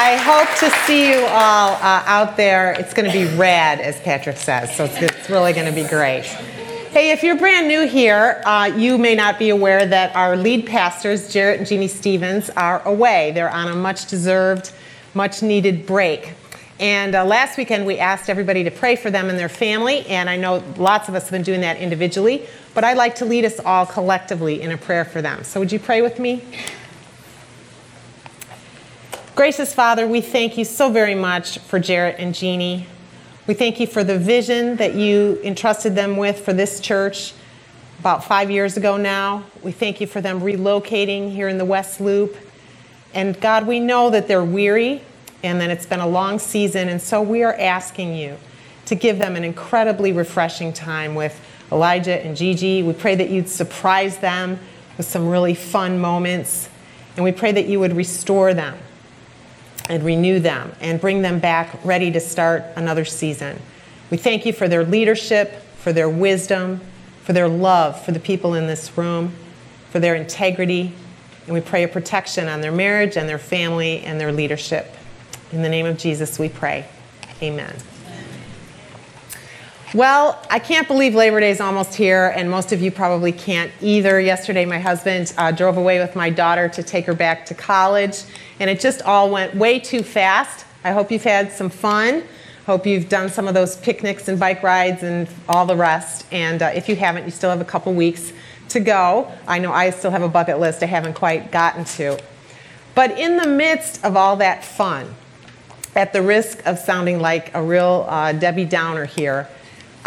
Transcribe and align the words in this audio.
I 0.00 0.14
hope 0.14 0.48
to 0.60 0.70
see 0.86 1.10
you 1.10 1.26
all 1.26 1.72
uh, 1.72 2.04
out 2.06 2.36
there. 2.36 2.70
It's 2.74 2.94
going 2.94 3.10
to 3.10 3.12
be 3.12 3.24
rad, 3.36 3.80
as 3.80 3.98
Patrick 4.02 4.36
says, 4.36 4.76
so 4.76 4.84
it's, 4.84 5.02
it's 5.02 5.28
really 5.28 5.52
going 5.52 5.66
to 5.66 5.72
be 5.72 5.88
great. 5.88 6.22
Hey, 6.22 7.10
if 7.10 7.24
you're 7.24 7.36
brand 7.36 7.66
new 7.66 7.84
here, 7.84 8.40
uh, 8.46 8.70
you 8.76 8.96
may 8.96 9.16
not 9.16 9.40
be 9.40 9.48
aware 9.48 9.84
that 9.84 10.14
our 10.14 10.36
lead 10.36 10.66
pastors, 10.66 11.32
Jarrett 11.32 11.58
and 11.58 11.68
Jeannie 11.68 11.88
Stevens, 11.88 12.48
are 12.50 12.80
away. 12.86 13.32
They're 13.32 13.50
on 13.50 13.66
a 13.66 13.74
much 13.74 14.06
deserved, 14.06 14.70
much 15.14 15.42
needed 15.42 15.84
break. 15.84 16.32
And 16.78 17.16
uh, 17.16 17.24
last 17.24 17.58
weekend, 17.58 17.84
we 17.84 17.98
asked 17.98 18.30
everybody 18.30 18.62
to 18.62 18.70
pray 18.70 18.94
for 18.94 19.10
them 19.10 19.28
and 19.28 19.36
their 19.36 19.48
family, 19.48 20.06
and 20.06 20.30
I 20.30 20.36
know 20.36 20.62
lots 20.76 21.08
of 21.08 21.16
us 21.16 21.24
have 21.24 21.32
been 21.32 21.42
doing 21.42 21.62
that 21.62 21.78
individually, 21.78 22.46
but 22.72 22.84
I'd 22.84 22.96
like 22.96 23.16
to 23.16 23.24
lead 23.24 23.44
us 23.44 23.58
all 23.58 23.84
collectively 23.84 24.62
in 24.62 24.70
a 24.70 24.76
prayer 24.78 25.04
for 25.04 25.20
them. 25.20 25.42
So, 25.42 25.58
would 25.58 25.72
you 25.72 25.80
pray 25.80 26.02
with 26.02 26.20
me? 26.20 26.44
Gracious 29.38 29.72
Father, 29.72 30.08
we 30.08 30.20
thank 30.20 30.58
you 30.58 30.64
so 30.64 30.90
very 30.90 31.14
much 31.14 31.60
for 31.60 31.78
Jarrett 31.78 32.16
and 32.18 32.34
Jeannie. 32.34 32.88
We 33.46 33.54
thank 33.54 33.78
you 33.78 33.86
for 33.86 34.02
the 34.02 34.18
vision 34.18 34.74
that 34.78 34.96
you 34.96 35.38
entrusted 35.44 35.94
them 35.94 36.16
with 36.16 36.40
for 36.40 36.52
this 36.52 36.80
church 36.80 37.34
about 38.00 38.24
five 38.24 38.50
years 38.50 38.76
ago 38.76 38.96
now. 38.96 39.44
We 39.62 39.70
thank 39.70 40.00
you 40.00 40.08
for 40.08 40.20
them 40.20 40.40
relocating 40.40 41.30
here 41.30 41.46
in 41.46 41.56
the 41.56 41.64
West 41.64 42.00
Loop. 42.00 42.36
And 43.14 43.40
God, 43.40 43.68
we 43.68 43.78
know 43.78 44.10
that 44.10 44.26
they're 44.26 44.42
weary 44.42 45.02
and 45.44 45.60
that 45.60 45.70
it's 45.70 45.86
been 45.86 46.00
a 46.00 46.08
long 46.08 46.40
season, 46.40 46.88
and 46.88 47.00
so 47.00 47.22
we 47.22 47.44
are 47.44 47.54
asking 47.54 48.16
you 48.16 48.38
to 48.86 48.96
give 48.96 49.20
them 49.20 49.36
an 49.36 49.44
incredibly 49.44 50.10
refreshing 50.12 50.72
time 50.72 51.14
with 51.14 51.40
Elijah 51.70 52.26
and 52.26 52.36
Gigi. 52.36 52.82
We 52.82 52.92
pray 52.92 53.14
that 53.14 53.30
you'd 53.30 53.48
surprise 53.48 54.18
them 54.18 54.58
with 54.96 55.06
some 55.06 55.28
really 55.28 55.54
fun 55.54 56.00
moments, 56.00 56.68
and 57.14 57.22
we 57.24 57.30
pray 57.30 57.52
that 57.52 57.66
you 57.66 57.78
would 57.78 57.94
restore 57.94 58.52
them 58.52 58.76
and 59.88 60.02
renew 60.02 60.40
them 60.40 60.72
and 60.80 61.00
bring 61.00 61.22
them 61.22 61.38
back 61.38 61.78
ready 61.84 62.10
to 62.12 62.20
start 62.20 62.64
another 62.76 63.04
season. 63.04 63.60
We 64.10 64.16
thank 64.16 64.46
you 64.46 64.52
for 64.52 64.68
their 64.68 64.84
leadership, 64.84 65.62
for 65.78 65.92
their 65.92 66.08
wisdom, 66.08 66.80
for 67.28 67.34
their 67.34 67.48
love 67.48 68.02
for 68.02 68.12
the 68.12 68.20
people 68.20 68.54
in 68.54 68.66
this 68.66 68.96
room, 68.96 69.34
for 69.90 70.00
their 70.00 70.14
integrity, 70.14 70.94
and 71.44 71.52
we 71.52 71.60
pray 71.60 71.82
a 71.82 71.88
protection 71.88 72.48
on 72.48 72.62
their 72.62 72.72
marriage 72.72 73.16
and 73.16 73.28
their 73.28 73.38
family 73.38 74.00
and 74.00 74.20
their 74.20 74.32
leadership. 74.32 74.94
In 75.52 75.62
the 75.62 75.68
name 75.68 75.84
of 75.84 75.98
Jesus, 75.98 76.38
we 76.38 76.48
pray. 76.48 76.86
Amen. 77.42 77.74
Well, 79.94 80.38
I 80.50 80.58
can't 80.58 80.86
believe 80.86 81.14
Labor 81.14 81.40
Day 81.40 81.50
is 81.50 81.62
almost 81.62 81.94
here, 81.94 82.34
and 82.36 82.50
most 82.50 82.72
of 82.72 82.82
you 82.82 82.90
probably 82.90 83.32
can't 83.32 83.72
either. 83.80 84.20
Yesterday, 84.20 84.66
my 84.66 84.78
husband 84.78 85.32
uh, 85.38 85.50
drove 85.50 85.78
away 85.78 85.98
with 85.98 86.14
my 86.14 86.28
daughter 86.28 86.68
to 86.68 86.82
take 86.82 87.06
her 87.06 87.14
back 87.14 87.46
to 87.46 87.54
college, 87.54 88.24
and 88.60 88.68
it 88.68 88.80
just 88.80 89.00
all 89.00 89.30
went 89.30 89.54
way 89.54 89.78
too 89.78 90.02
fast. 90.02 90.66
I 90.84 90.92
hope 90.92 91.10
you've 91.10 91.24
had 91.24 91.50
some 91.52 91.70
fun. 91.70 92.22
Hope 92.66 92.86
you've 92.86 93.08
done 93.08 93.30
some 93.30 93.48
of 93.48 93.54
those 93.54 93.78
picnics 93.78 94.28
and 94.28 94.38
bike 94.38 94.62
rides 94.62 95.02
and 95.02 95.26
all 95.48 95.64
the 95.64 95.76
rest. 95.76 96.26
And 96.30 96.60
uh, 96.60 96.66
if 96.74 96.86
you 96.86 96.94
haven't, 96.94 97.24
you 97.24 97.30
still 97.30 97.48
have 97.48 97.62
a 97.62 97.64
couple 97.64 97.94
weeks 97.94 98.34
to 98.68 98.80
go. 98.80 99.32
I 99.46 99.58
know 99.58 99.72
I 99.72 99.88
still 99.88 100.10
have 100.10 100.22
a 100.22 100.28
bucket 100.28 100.60
list 100.60 100.82
I 100.82 100.86
haven't 100.86 101.14
quite 101.14 101.50
gotten 101.50 101.86
to. 101.96 102.20
But 102.94 103.18
in 103.18 103.38
the 103.38 103.48
midst 103.48 104.04
of 104.04 104.18
all 104.18 104.36
that 104.36 104.66
fun, 104.66 105.14
at 105.96 106.12
the 106.12 106.20
risk 106.20 106.64
of 106.66 106.78
sounding 106.78 107.20
like 107.20 107.54
a 107.54 107.62
real 107.62 108.04
uh, 108.06 108.32
Debbie 108.32 108.66
Downer 108.66 109.06
here, 109.06 109.48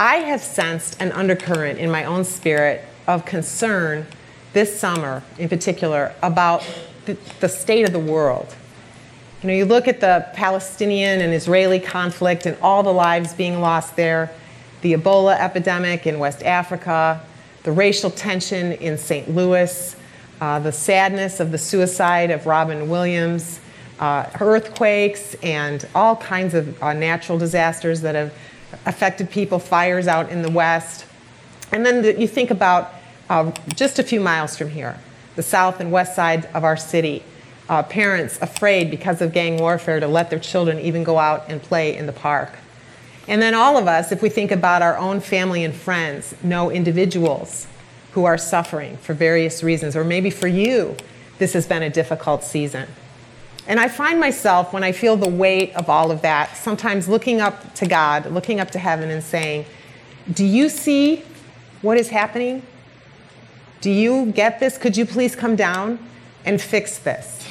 I 0.02 0.16
have 0.16 0.42
sensed 0.42 1.00
an 1.00 1.12
undercurrent 1.12 1.78
in 1.78 1.92
my 1.92 2.06
own 2.06 2.24
spirit 2.24 2.84
of 3.06 3.24
concern 3.24 4.08
this 4.52 4.80
summer, 4.80 5.22
in 5.38 5.48
particular, 5.48 6.16
about 6.24 6.68
the, 7.06 7.16
the, 7.40 7.48
state 7.48 7.86
of 7.86 7.94
the 7.94 8.00
world. 8.00 8.48
You 9.44 9.50
know, 9.50 9.54
you 9.54 9.66
look 9.66 9.88
at 9.88 10.00
the 10.00 10.28
Palestinian 10.34 11.22
and 11.22 11.36
Israeli 11.36 11.80
conflict 11.80 12.48
and 12.48 12.58
all 12.64 12.82
the 12.82 12.92
lives 12.92 13.36
being 13.36 13.62
lost 13.62 13.96
there, 13.96 14.32
the 14.82 14.94
Ebola 14.96 15.40
epidemic 15.40 16.08
in 16.08 16.18
West 16.18 16.42
Africa, 16.42 17.22
the 17.62 17.72
racial 17.72 18.10
tension 18.10 18.72
in 18.72 18.98
St. 18.98 19.30
Louis, 19.30 19.96
uh, 20.42 20.58
the 20.58 20.72
sadness 20.72 21.40
of 21.40 21.52
the 21.52 21.60
suicide 21.60 22.32
of 22.32 22.48
Robin 22.48 22.90
Williams, 22.90 23.60
uh, 24.00 24.28
earthquakes, 24.40 25.36
and 25.44 25.88
all 25.94 26.16
kinds 26.16 26.56
of 26.56 26.82
uh, 26.82 26.92
natural 26.92 27.38
disasters 27.38 28.02
that 28.02 28.16
have 28.16 28.34
affected 28.86 29.30
people, 29.30 29.60
fires 29.60 30.08
out 30.08 30.30
in 30.30 30.42
the 30.42 30.52
west. 30.52 31.06
And 31.72 31.86
then 31.86 32.02
the, 32.02 32.20
you 32.20 32.28
think 32.28 32.52
about 32.52 32.94
uh, 33.30 33.52
just 33.76 34.00
a 34.00 34.04
few 34.04 34.20
miles 34.20 34.58
from 34.58 34.70
here, 34.70 34.98
the 35.36 35.44
south 35.44 35.80
and 35.80 35.92
west 35.92 36.16
side 36.16 36.46
of 36.54 36.64
our 36.64 36.78
city, 36.78 37.24
uh, 37.70 37.84
parents 37.84 38.38
afraid 38.42 38.92
because 38.92 39.22
of 39.22 39.32
gang 39.32 39.58
warfare 39.58 40.00
to 40.00 40.08
let 40.08 40.30
their 40.30 40.40
children 40.40 40.80
even 40.80 41.04
go 41.04 41.18
out 41.18 41.46
and 41.48 41.62
play 41.62 41.96
in 41.96 42.06
the 42.06 42.14
park. 42.14 42.52
And 43.28 43.42
then 43.42 43.54
all 43.54 43.78
of 43.78 43.88
us, 43.88 44.12
if 44.12 44.22
we 44.22 44.30
think 44.30 44.52
about 44.52 44.82
our 44.82 44.98
own 44.98 45.22
family 45.22 45.64
and 45.64 45.74
friends, 45.74 46.36
know 46.44 46.70
individuals 46.70 47.68
who 48.12 48.26
are 48.26 48.38
suffering 48.38 48.98
for 48.98 49.14
various 49.14 49.64
reasons, 49.64 49.96
or 49.96 50.04
maybe 50.04 50.30
for 50.30 50.48
you, 50.48 50.98
this 51.38 51.54
has 51.54 51.66
been 51.66 51.82
a 51.82 51.90
difficult 51.90 52.44
season. 52.44 52.88
And 53.68 53.80
I 53.80 53.88
find 53.88 54.20
myself, 54.20 54.74
when 54.74 54.84
I 54.84 54.92
feel 54.92 55.16
the 55.16 55.30
weight 55.30 55.76
of 55.76 55.90
all 55.90 56.12
of 56.12 56.22
that, 56.24 56.58
sometimes 56.58 57.08
looking 57.08 57.42
up 57.42 57.74
to 57.76 57.86
God, 57.86 58.26
looking 58.32 58.60
up 58.60 58.72
to 58.72 58.80
heaven, 58.80 59.10
and 59.10 59.24
saying, 59.24 59.66
Do 60.34 60.44
you 60.44 60.68
see 60.68 61.24
what 61.82 61.98
is 61.98 62.10
happening? 62.10 62.64
Do 63.82 63.92
you 63.92 64.28
get 64.28 64.60
this? 64.60 64.78
Could 64.78 64.98
you 64.98 65.06
please 65.06 65.36
come 65.36 65.56
down 65.56 66.00
and 66.46 66.62
fix 66.62 66.98
this? 66.98 67.48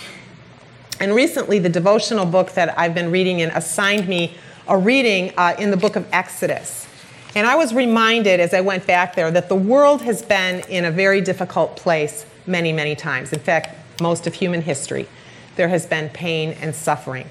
And 1.00 1.14
recently, 1.14 1.58
the 1.58 1.68
devotional 1.68 2.26
book 2.26 2.52
that 2.52 2.78
I've 2.78 2.94
been 2.94 3.10
reading 3.10 3.40
in 3.40 3.50
assigned 3.50 4.06
me 4.06 4.34
a 4.68 4.76
reading 4.76 5.32
uh, 5.36 5.54
in 5.58 5.70
the 5.70 5.76
book 5.76 5.96
of 5.96 6.06
Exodus. 6.12 6.86
And 7.34 7.46
I 7.46 7.54
was 7.54 7.72
reminded 7.72 8.40
as 8.40 8.52
I 8.52 8.60
went 8.60 8.86
back 8.86 9.14
there 9.14 9.30
that 9.30 9.48
the 9.48 9.56
world 9.56 10.02
has 10.02 10.22
been 10.22 10.60
in 10.68 10.84
a 10.84 10.90
very 10.90 11.20
difficult 11.20 11.76
place 11.76 12.26
many, 12.46 12.72
many 12.72 12.94
times. 12.96 13.32
In 13.32 13.38
fact, 13.38 14.00
most 14.00 14.26
of 14.26 14.34
human 14.34 14.62
history 14.62 15.08
there 15.56 15.68
has 15.68 15.86
been 15.86 16.08
pain 16.10 16.56
and 16.60 16.74
suffering. 16.74 17.28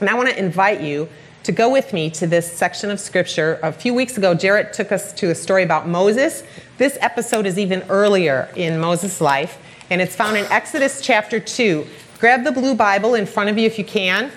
And 0.00 0.10
I 0.10 0.14
want 0.14 0.28
to 0.28 0.38
invite 0.38 0.80
you 0.80 1.08
to 1.44 1.52
go 1.52 1.70
with 1.70 1.92
me 1.92 2.08
to 2.10 2.26
this 2.26 2.50
section 2.50 2.90
of 2.90 2.98
scripture. 2.98 3.58
A 3.62 3.70
few 3.70 3.92
weeks 3.92 4.16
ago, 4.16 4.34
Jarrett 4.34 4.72
took 4.72 4.90
us 4.90 5.12
to 5.14 5.30
a 5.30 5.34
story 5.34 5.62
about 5.62 5.86
Moses. 5.86 6.42
This 6.78 6.96
episode 7.00 7.46
is 7.46 7.58
even 7.58 7.82
earlier 7.90 8.48
in 8.56 8.80
Moses' 8.80 9.20
life, 9.20 9.58
and 9.90 10.00
it's 10.00 10.16
found 10.16 10.36
in 10.36 10.46
Exodus 10.46 11.00
chapter 11.02 11.38
2. 11.38 11.86
Grab 12.18 12.44
the 12.44 12.52
blue 12.52 12.74
Bible 12.74 13.14
in 13.14 13.26
front 13.26 13.50
of 13.50 13.58
you 13.58 13.66
if 13.66 13.78
you 13.78 13.84
can. 13.84 14.32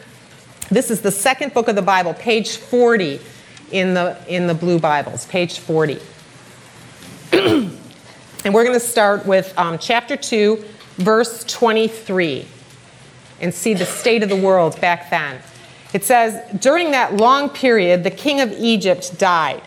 This 0.70 0.92
is 0.92 1.00
the 1.00 1.12
second 1.12 1.54
book 1.54 1.70
of 1.70 1.76
the 1.78 1.82
Bible, 1.82 2.14
page 2.14 2.58
40 2.58 3.22
in 3.72 3.94
the, 3.94 4.18
in 4.28 4.48
the 4.48 4.54
blue 4.54 4.80
Bibles, 4.80 5.26
page 5.28 5.60
40. 5.60 6.00
and 7.32 8.54
we're 8.54 8.66
going 8.66 8.74
to 8.74 8.80
start 8.82 9.26
with 9.26 9.58
um, 9.58 9.80
chapter 9.80 10.18
2, 10.18 10.64
verse 10.98 11.46
23 11.46 12.46
and 13.42 13.54
see 13.54 13.74
the 13.74 13.86
state 13.86 14.24
of 14.24 14.30
the 14.30 14.36
world 14.36 14.80
back 14.82 15.10
then. 15.10 15.40
It 15.94 16.04
says, 16.04 16.42
During 16.60 16.92
that 16.92 17.16
long 17.16 17.50
period, 17.50 18.04
the 18.04 18.12
king 18.12 18.42
of 18.42 18.52
Egypt 18.54 19.18
died. 19.18 19.62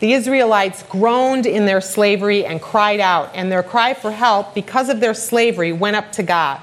The 0.00 0.12
Israelites 0.12 0.82
groaned 0.84 1.46
in 1.46 1.66
their 1.66 1.80
slavery 1.80 2.44
and 2.44 2.60
cried 2.60 3.00
out, 3.00 3.30
and 3.34 3.50
their 3.50 3.62
cry 3.62 3.94
for 3.94 4.10
help 4.10 4.54
because 4.54 4.88
of 4.88 5.00
their 5.00 5.14
slavery 5.14 5.72
went 5.72 5.96
up 5.96 6.12
to 6.12 6.22
God. 6.22 6.60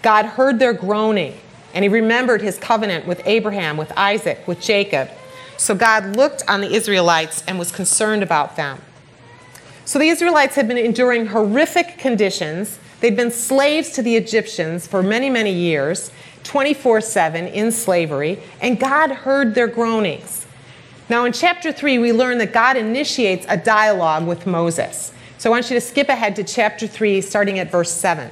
God 0.00 0.24
heard 0.24 0.58
their 0.58 0.72
groaning, 0.72 1.38
and 1.74 1.84
he 1.84 1.88
remembered 1.88 2.40
his 2.40 2.58
covenant 2.58 3.06
with 3.06 3.20
Abraham, 3.26 3.76
with 3.76 3.92
Isaac, 3.96 4.46
with 4.46 4.60
Jacob. 4.60 5.10
So 5.56 5.74
God 5.74 6.16
looked 6.16 6.42
on 6.48 6.60
the 6.60 6.72
Israelites 6.72 7.44
and 7.46 7.58
was 7.58 7.70
concerned 7.70 8.22
about 8.22 8.56
them. 8.56 8.80
So 9.84 9.98
the 9.98 10.08
Israelites 10.08 10.54
had 10.54 10.66
been 10.66 10.78
enduring 10.78 11.26
horrific 11.26 11.98
conditions 11.98 12.78
They'd 13.02 13.16
been 13.16 13.32
slaves 13.32 13.90
to 13.90 14.02
the 14.02 14.14
Egyptians 14.14 14.86
for 14.86 15.02
many, 15.02 15.28
many 15.28 15.52
years, 15.52 16.12
24 16.44 17.00
7 17.00 17.48
in 17.48 17.72
slavery, 17.72 18.38
and 18.60 18.78
God 18.78 19.10
heard 19.10 19.56
their 19.56 19.66
groanings. 19.66 20.46
Now, 21.08 21.24
in 21.24 21.32
chapter 21.32 21.72
3, 21.72 21.98
we 21.98 22.12
learn 22.12 22.38
that 22.38 22.52
God 22.52 22.76
initiates 22.76 23.44
a 23.48 23.56
dialogue 23.56 24.24
with 24.24 24.46
Moses. 24.46 25.12
So 25.38 25.50
I 25.50 25.52
want 25.52 25.68
you 25.68 25.74
to 25.74 25.80
skip 25.80 26.08
ahead 26.08 26.36
to 26.36 26.44
chapter 26.44 26.86
3, 26.86 27.20
starting 27.20 27.58
at 27.58 27.72
verse 27.72 27.90
7. 27.90 28.30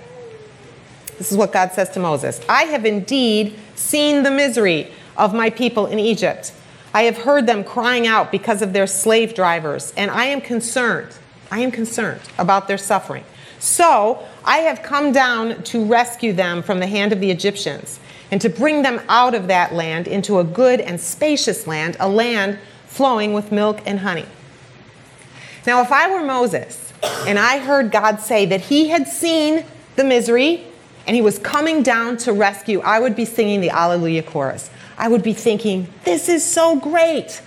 This 1.18 1.32
is 1.32 1.36
what 1.36 1.52
God 1.52 1.72
says 1.72 1.90
to 1.90 2.00
Moses 2.00 2.40
I 2.48 2.62
have 2.64 2.86
indeed 2.86 3.58
seen 3.74 4.22
the 4.22 4.30
misery 4.30 4.92
of 5.16 5.34
my 5.34 5.50
people 5.50 5.86
in 5.86 5.98
Egypt. 5.98 6.52
I 6.94 7.02
have 7.02 7.18
heard 7.18 7.48
them 7.48 7.64
crying 7.64 8.06
out 8.06 8.30
because 8.30 8.62
of 8.62 8.72
their 8.72 8.86
slave 8.86 9.34
drivers, 9.34 9.92
and 9.96 10.12
I 10.12 10.26
am 10.26 10.40
concerned. 10.40 11.18
I 11.50 11.58
am 11.58 11.72
concerned 11.72 12.20
about 12.38 12.68
their 12.68 12.78
suffering. 12.78 13.24
So 13.60 14.26
I 14.44 14.58
have 14.58 14.82
come 14.82 15.12
down 15.12 15.62
to 15.64 15.84
rescue 15.84 16.32
them 16.32 16.62
from 16.62 16.80
the 16.80 16.86
hand 16.86 17.12
of 17.12 17.20
the 17.20 17.30
Egyptians 17.30 18.00
and 18.30 18.40
to 18.40 18.48
bring 18.48 18.82
them 18.82 19.00
out 19.08 19.34
of 19.34 19.46
that 19.46 19.72
land 19.72 20.08
into 20.08 20.38
a 20.38 20.44
good 20.44 20.80
and 20.80 21.00
spacious 21.00 21.66
land, 21.66 21.96
a 22.00 22.08
land 22.08 22.58
flowing 22.86 23.32
with 23.32 23.52
milk 23.52 23.80
and 23.86 24.00
honey. 24.00 24.26
Now, 25.66 25.82
if 25.82 25.92
I 25.92 26.10
were 26.10 26.24
Moses 26.24 26.92
and 27.26 27.38
I 27.38 27.58
heard 27.58 27.92
God 27.92 28.20
say 28.20 28.46
that 28.46 28.62
he 28.62 28.88
had 28.88 29.06
seen 29.06 29.64
the 29.96 30.04
misery, 30.04 30.64
and 31.06 31.16
he 31.16 31.22
was 31.22 31.38
coming 31.38 31.82
down 31.82 32.16
to 32.18 32.32
rescue, 32.32 32.80
I 32.80 33.00
would 33.00 33.16
be 33.16 33.24
singing 33.24 33.60
the 33.60 33.70
Alleluia 33.70 34.22
chorus. 34.22 34.70
I 34.96 35.08
would 35.08 35.22
be 35.22 35.32
thinking, 35.32 35.88
this 36.04 36.28
is 36.28 36.44
so 36.44 36.76
great. 36.76 37.42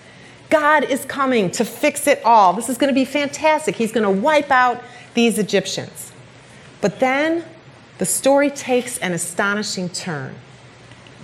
God 0.49 0.83
is 0.83 1.05
coming 1.05 1.49
to 1.51 1.63
fix 1.63 2.05
it 2.07 2.21
all. 2.25 2.53
This 2.53 2.67
is 2.67 2.77
going 2.77 2.89
to 2.89 2.95
be 2.95 3.05
fantastic. 3.05 3.75
He's 3.75 3.91
going 3.91 4.03
to 4.03 4.21
wipe 4.21 4.51
out 4.51 4.83
these 5.13 5.37
Egyptians. 5.37 6.11
But 6.81 6.99
then 6.99 7.45
the 7.97 8.05
story 8.05 8.49
takes 8.49 8.97
an 8.97 9.13
astonishing 9.13 9.89
turn. 9.89 10.35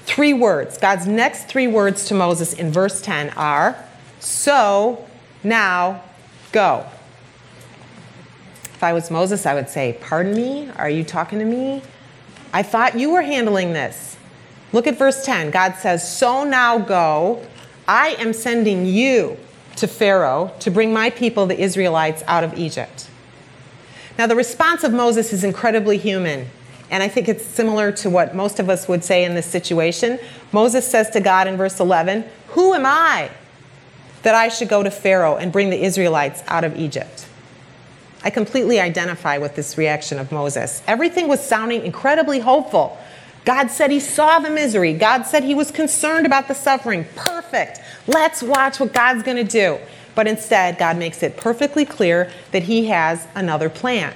Three 0.04 0.34
words. 0.34 0.78
God's 0.78 1.08
next 1.08 1.48
three 1.48 1.68
words 1.68 2.06
to 2.06 2.14
Moses 2.14 2.54
in 2.54 2.72
verse 2.72 3.02
10 3.02 3.32
are 3.32 3.76
So 4.20 5.08
now 5.44 6.04
go. 6.52 6.86
If 8.64 8.84
I 8.84 8.94
was 8.94 9.12
Moses, 9.12 9.46
I 9.46 9.54
would 9.54 9.70
say, 9.70 9.98
Pardon 10.00 10.34
me? 10.34 10.70
Are 10.78 10.90
you 10.90 11.04
talking 11.04 11.40
to 11.40 11.46
me? 11.46 11.82
I 12.54 12.64
thought 12.64 12.98
you 12.98 13.12
were 13.12 13.22
handling 13.22 13.74
this. 13.74 14.18
Look 14.72 14.88
at 14.88 14.98
verse 14.98 15.26
10. 15.26 15.52
God 15.52 15.76
says, 15.76 16.18
So 16.18 16.44
now 16.44 16.78
go. 16.78 17.46
I 17.88 18.12
am 18.20 18.34
sending 18.34 18.86
you 18.86 19.38
to 19.76 19.88
Pharaoh 19.88 20.54
to 20.60 20.72
bring 20.72 20.94
my 20.94 21.10
people, 21.10 21.46
the 21.46 21.60
Israelites, 21.60 22.24
out 22.28 22.44
of 22.44 22.58
Egypt. 22.58 23.09
Now, 24.20 24.28
the 24.28 24.36
response 24.36 24.84
of 24.84 24.92
Moses 24.92 25.32
is 25.32 25.46
incredibly 25.46 25.98
human. 25.98 26.46
And 26.92 27.02
I 27.02 27.08
think 27.08 27.30
it's 27.30 27.46
similar 27.46 27.94
to 27.94 28.10
what 28.10 28.36
most 28.36 28.60
of 28.60 28.70
us 28.70 28.86
would 28.86 29.02
say 29.02 29.24
in 29.24 29.34
this 29.34 29.46
situation. 29.46 30.20
Moses 30.52 30.86
says 30.86 31.10
to 31.12 31.22
God 31.22 31.48
in 31.48 31.56
verse 31.56 31.80
11, 31.80 32.26
Who 32.48 32.74
am 32.74 32.86
I 32.86 33.32
that 34.24 34.36
I 34.36 34.50
should 34.50 34.68
go 34.68 34.84
to 34.84 34.92
Pharaoh 34.92 35.38
and 35.38 35.54
bring 35.54 35.70
the 35.70 35.82
Israelites 35.82 36.44
out 36.48 36.66
of 36.66 36.78
Egypt? 36.78 37.28
I 38.22 38.30
completely 38.30 38.78
identify 38.78 39.38
with 39.38 39.56
this 39.56 39.78
reaction 39.78 40.20
of 40.20 40.34
Moses. 40.34 40.84
Everything 40.86 41.30
was 41.30 41.42
sounding 41.42 41.86
incredibly 41.86 42.42
hopeful. 42.42 42.98
God 43.46 43.72
said 43.72 43.90
he 43.90 44.02
saw 44.02 44.40
the 44.40 44.50
misery. 44.50 44.92
God 44.92 45.28
said 45.28 45.46
he 45.46 45.56
was 45.56 45.72
concerned 45.72 46.26
about 46.26 46.50
the 46.50 46.56
suffering. 46.56 47.06
Perfect. 47.16 47.80
Let's 48.06 48.44
watch 48.44 48.82
what 48.82 48.92
God's 48.92 49.24
going 49.24 49.38
to 49.38 49.46
do. 49.46 49.80
But 50.20 50.28
instead, 50.28 50.78
God 50.78 50.98
makes 50.98 51.24
it 51.24 51.38
perfectly 51.38 51.86
clear 51.86 52.30
that 52.52 52.64
he 52.64 52.88
has 52.88 53.26
another 53.36 53.70
plan. 53.70 54.14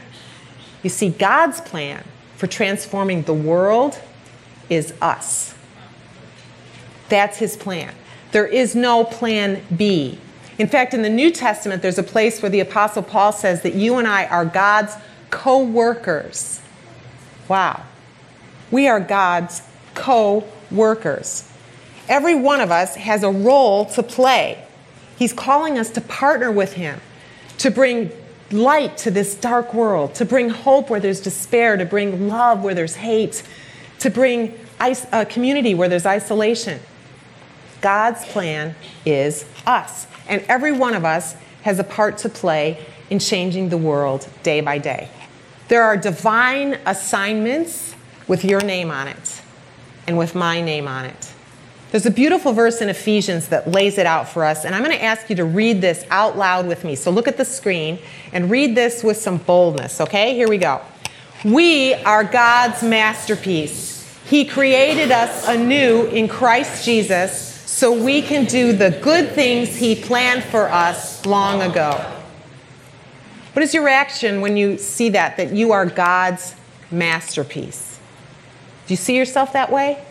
You 0.82 0.90
see, 0.90 1.08
God's 1.08 1.62
plan 1.62 2.04
for 2.36 2.46
transforming 2.46 3.22
the 3.22 3.34
world 3.34 4.02
is 4.70 4.94
us. 5.02 5.56
That's 7.08 7.38
his 7.38 7.56
plan. 7.56 7.96
There 8.34 8.46
is 8.46 8.76
no 8.76 9.06
plan 9.06 9.64
B. 9.78 10.20
In 10.58 10.68
fact, 10.68 10.94
in 10.94 11.04
the 11.04 11.10
New 11.10 11.32
Testament, 11.32 11.82
there's 11.82 11.98
a 11.98 12.04
place 12.04 12.42
where 12.42 12.50
the 12.50 12.60
Apostle 12.60 13.04
Paul 13.04 13.32
says 13.32 13.62
that 13.62 13.74
you 13.74 13.96
and 13.96 14.06
I 14.06 14.26
are 14.26 14.44
God's 14.44 14.96
co 15.30 15.64
workers. 15.64 16.60
Wow. 17.48 17.82
We 18.72 18.90
are 18.90 19.00
God's 19.00 19.62
co 19.94 20.44
workers. 20.70 21.50
Every 22.10 22.36
one 22.36 22.60
of 22.60 22.72
us 22.72 22.98
has 22.98 23.24
a 23.24 23.32
role 23.32 23.86
to 23.86 24.04
play. 24.04 24.68
He's 25.18 25.34
calling 25.34 25.78
us 25.78 25.90
to 25.92 26.02
partner 26.02 26.52
with 26.52 26.74
Him, 26.74 27.00
to 27.60 27.72
bring 27.72 28.12
light 28.52 28.98
to 28.98 29.12
this 29.12 29.36
dark 29.36 29.74
world, 29.74 30.16
to 30.16 30.26
bring 30.26 30.50
hope 30.50 30.90
where 30.90 31.00
there's 31.00 31.22
despair, 31.22 31.78
to 31.78 31.86
bring 31.86 32.28
love 32.28 32.64
where 32.64 32.74
there's 32.74 32.96
hate, 32.96 33.44
to 34.00 34.10
bring 34.10 34.58
a 34.80 35.26
community 35.26 35.74
where 35.74 35.88
there's 35.88 36.06
isolation. 36.06 36.80
God's 37.82 38.26
plan 38.26 38.76
is 39.06 39.46
us. 39.66 40.08
And 40.28 40.44
every 40.48 40.72
one 40.72 40.94
of 40.94 41.06
us 41.06 41.36
has 41.64 41.80
a 41.80 41.84
part 41.84 42.18
to 42.20 42.30
play 42.30 42.86
in 43.10 43.20
changing 43.20 43.70
the 43.70 43.78
world 43.78 44.28
day 44.44 44.62
by 44.62 44.78
day. 44.78 45.10
There 45.70 45.84
are 45.84 45.96
divine 45.96 46.80
assignments 46.86 47.96
with 48.28 48.44
your 48.44 48.62
name 48.62 48.92
on 48.92 49.08
it 49.08 49.42
and 50.06 50.18
with 50.18 50.36
my 50.36 50.60
name 50.60 50.88
on 50.88 51.06
it. 51.06 51.23
There's 51.94 52.08
a 52.08 52.12
beautiful 52.12 52.54
verse 52.54 52.82
in 52.82 52.90
Ephesians 52.90 53.50
that 53.50 53.70
lays 53.70 54.00
it 54.00 54.08
out 54.08 54.28
for 54.28 54.44
us, 54.44 54.66
and 54.66 54.74
I'm 54.74 54.84
going 54.84 54.98
to 54.98 55.04
ask 55.04 55.30
you 55.30 55.36
to 55.36 55.46
read 55.46 55.80
this 55.80 56.04
out 56.10 56.36
loud 56.36 56.66
with 56.66 56.84
me. 56.84 56.96
So 56.96 57.12
look 57.12 57.28
at 57.28 57.38
the 57.38 57.46
screen 57.46 58.00
and 58.32 58.50
read 58.50 58.74
this 58.76 59.04
with 59.04 59.18
some 59.18 59.38
boldness, 59.38 60.02
okay? 60.02 60.34
Here 60.34 60.50
we 60.50 60.58
go. 60.58 60.82
We 61.46 61.94
are 61.94 62.24
God's 62.24 62.82
masterpiece. 62.82 64.12
He 64.26 64.44
created 64.44 65.12
us 65.12 65.48
anew 65.48 66.08
in 66.08 66.28
Christ 66.28 66.84
Jesus 66.84 67.62
so 67.70 67.94
we 67.94 68.24
can 68.24 68.46
do 68.46 68.74
the 68.74 68.90
good 69.04 69.30
things 69.30 69.76
He 69.76 69.96
planned 69.96 70.44
for 70.44 70.72
us 70.72 71.24
long 71.28 71.62
ago. 71.62 71.92
What 73.54 73.62
is 73.62 73.72
your 73.72 73.86
reaction 73.86 74.42
when 74.42 74.58
you 74.58 74.80
see 74.80 75.10
that, 75.10 75.38
that 75.38 75.54
you 75.54 75.74
are 75.74 75.86
God's 75.86 76.56
masterpiece? 76.90 78.00
Do 78.88 78.94
you 78.94 78.98
see 78.98 79.16
yourself 79.16 79.54
that 79.54 79.72
way? 79.72 80.04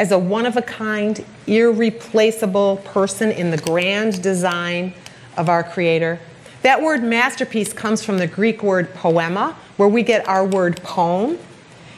As 0.00 0.10
a 0.10 0.18
one 0.18 0.46
of 0.46 0.56
a 0.56 0.62
kind, 0.62 1.24
irreplaceable 1.46 2.78
person 2.78 3.30
in 3.30 3.52
the 3.52 3.58
grand 3.58 4.20
design 4.20 4.94
of 5.36 5.48
our 5.48 5.62
Creator? 5.62 6.18
That 6.62 6.82
word 6.82 7.04
masterpiece 7.04 7.72
comes 7.72 8.04
from 8.04 8.18
the 8.18 8.26
Greek 8.26 8.64
word 8.64 8.92
poema, 8.94 9.56
where 9.76 9.88
we 9.88 10.02
get 10.02 10.26
our 10.26 10.44
word 10.44 10.82
poem, 10.82 11.38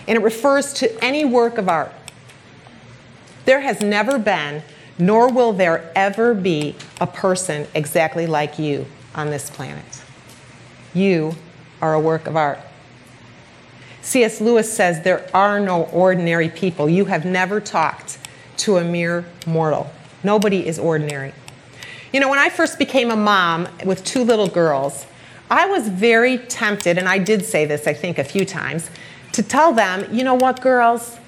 and 0.06 0.18
it 0.18 0.22
refers 0.22 0.74
to 0.74 1.02
any 1.02 1.24
work 1.24 1.56
of 1.56 1.68
art 1.68 1.92
there 3.44 3.60
has 3.60 3.80
never 3.80 4.18
been, 4.18 4.62
nor 4.98 5.32
will 5.32 5.52
there 5.52 5.90
ever 5.96 6.34
be, 6.34 6.76
a 7.00 7.06
person 7.06 7.66
exactly 7.74 8.26
like 8.26 8.58
you 8.58 8.86
on 9.14 9.30
this 9.30 9.50
planet. 9.50 10.02
You 10.94 11.34
are 11.80 11.94
a 11.94 12.00
work 12.00 12.26
of 12.26 12.36
art. 12.36 12.60
C.S. 14.02 14.40
Lewis 14.40 14.72
says 14.72 15.02
there 15.02 15.28
are 15.34 15.60
no 15.60 15.84
ordinary 15.84 16.48
people. 16.48 16.88
You 16.88 17.06
have 17.06 17.24
never 17.24 17.60
talked 17.60 18.18
to 18.58 18.76
a 18.76 18.84
mere 18.84 19.24
mortal. 19.46 19.90
Nobody 20.24 20.66
is 20.66 20.78
ordinary. 20.78 21.32
You 22.12 22.20
know, 22.20 22.28
when 22.28 22.38
I 22.38 22.50
first 22.50 22.78
became 22.78 23.10
a 23.10 23.16
mom 23.16 23.68
with 23.84 24.04
two 24.04 24.22
little 24.22 24.48
girls, 24.48 25.06
I 25.50 25.66
was 25.66 25.88
very 25.88 26.38
tempted, 26.38 26.98
and 26.98 27.08
I 27.08 27.18
did 27.18 27.44
say 27.44 27.64
this, 27.64 27.86
I 27.86 27.94
think, 27.94 28.18
a 28.18 28.24
few 28.24 28.44
times, 28.44 28.90
to 29.32 29.42
tell 29.42 29.72
them, 29.72 30.06
you 30.14 30.24
know 30.24 30.34
what, 30.34 30.60
girls, 30.60 31.18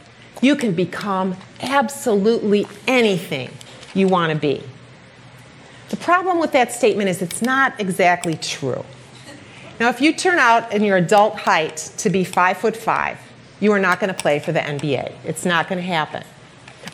you 0.43 0.57
can 0.57 0.75
become 0.75 1.37
absolutely 1.61 2.67
anything 2.87 3.51
you 3.95 4.09
want 4.09 4.33
to 4.33 4.39
be. 4.39 4.63
The 5.91 5.97
problem 5.97 6.39
with 6.39 6.53
that 6.53 6.73
statement 6.73 7.09
is 7.09 7.23
it's 7.23 7.41
not 7.41 7.79
exactly 7.79 8.37
true. 8.37 8.85
Now, 9.81 9.89
if 9.89 10.01
you 10.01 10.13
turn 10.13 10.39
out 10.39 10.73
in 10.73 10.85
your 10.85 10.97
adult 10.97 11.37
height 11.37 11.77
to 11.99 12.11
be 12.11 12.25
five 12.25 12.59
foot 12.59 12.77
five, 12.77 13.19
you 13.61 13.73
are 13.73 13.79
not 13.79 13.99
going 13.99 14.15
to 14.15 14.21
play 14.21 14.39
for 14.39 14.53
the 14.53 14.61
NBA. 14.61 15.15
It's 15.25 15.45
not 15.45 15.69
going 15.69 15.81
to 15.81 15.87
happen. 15.87 16.23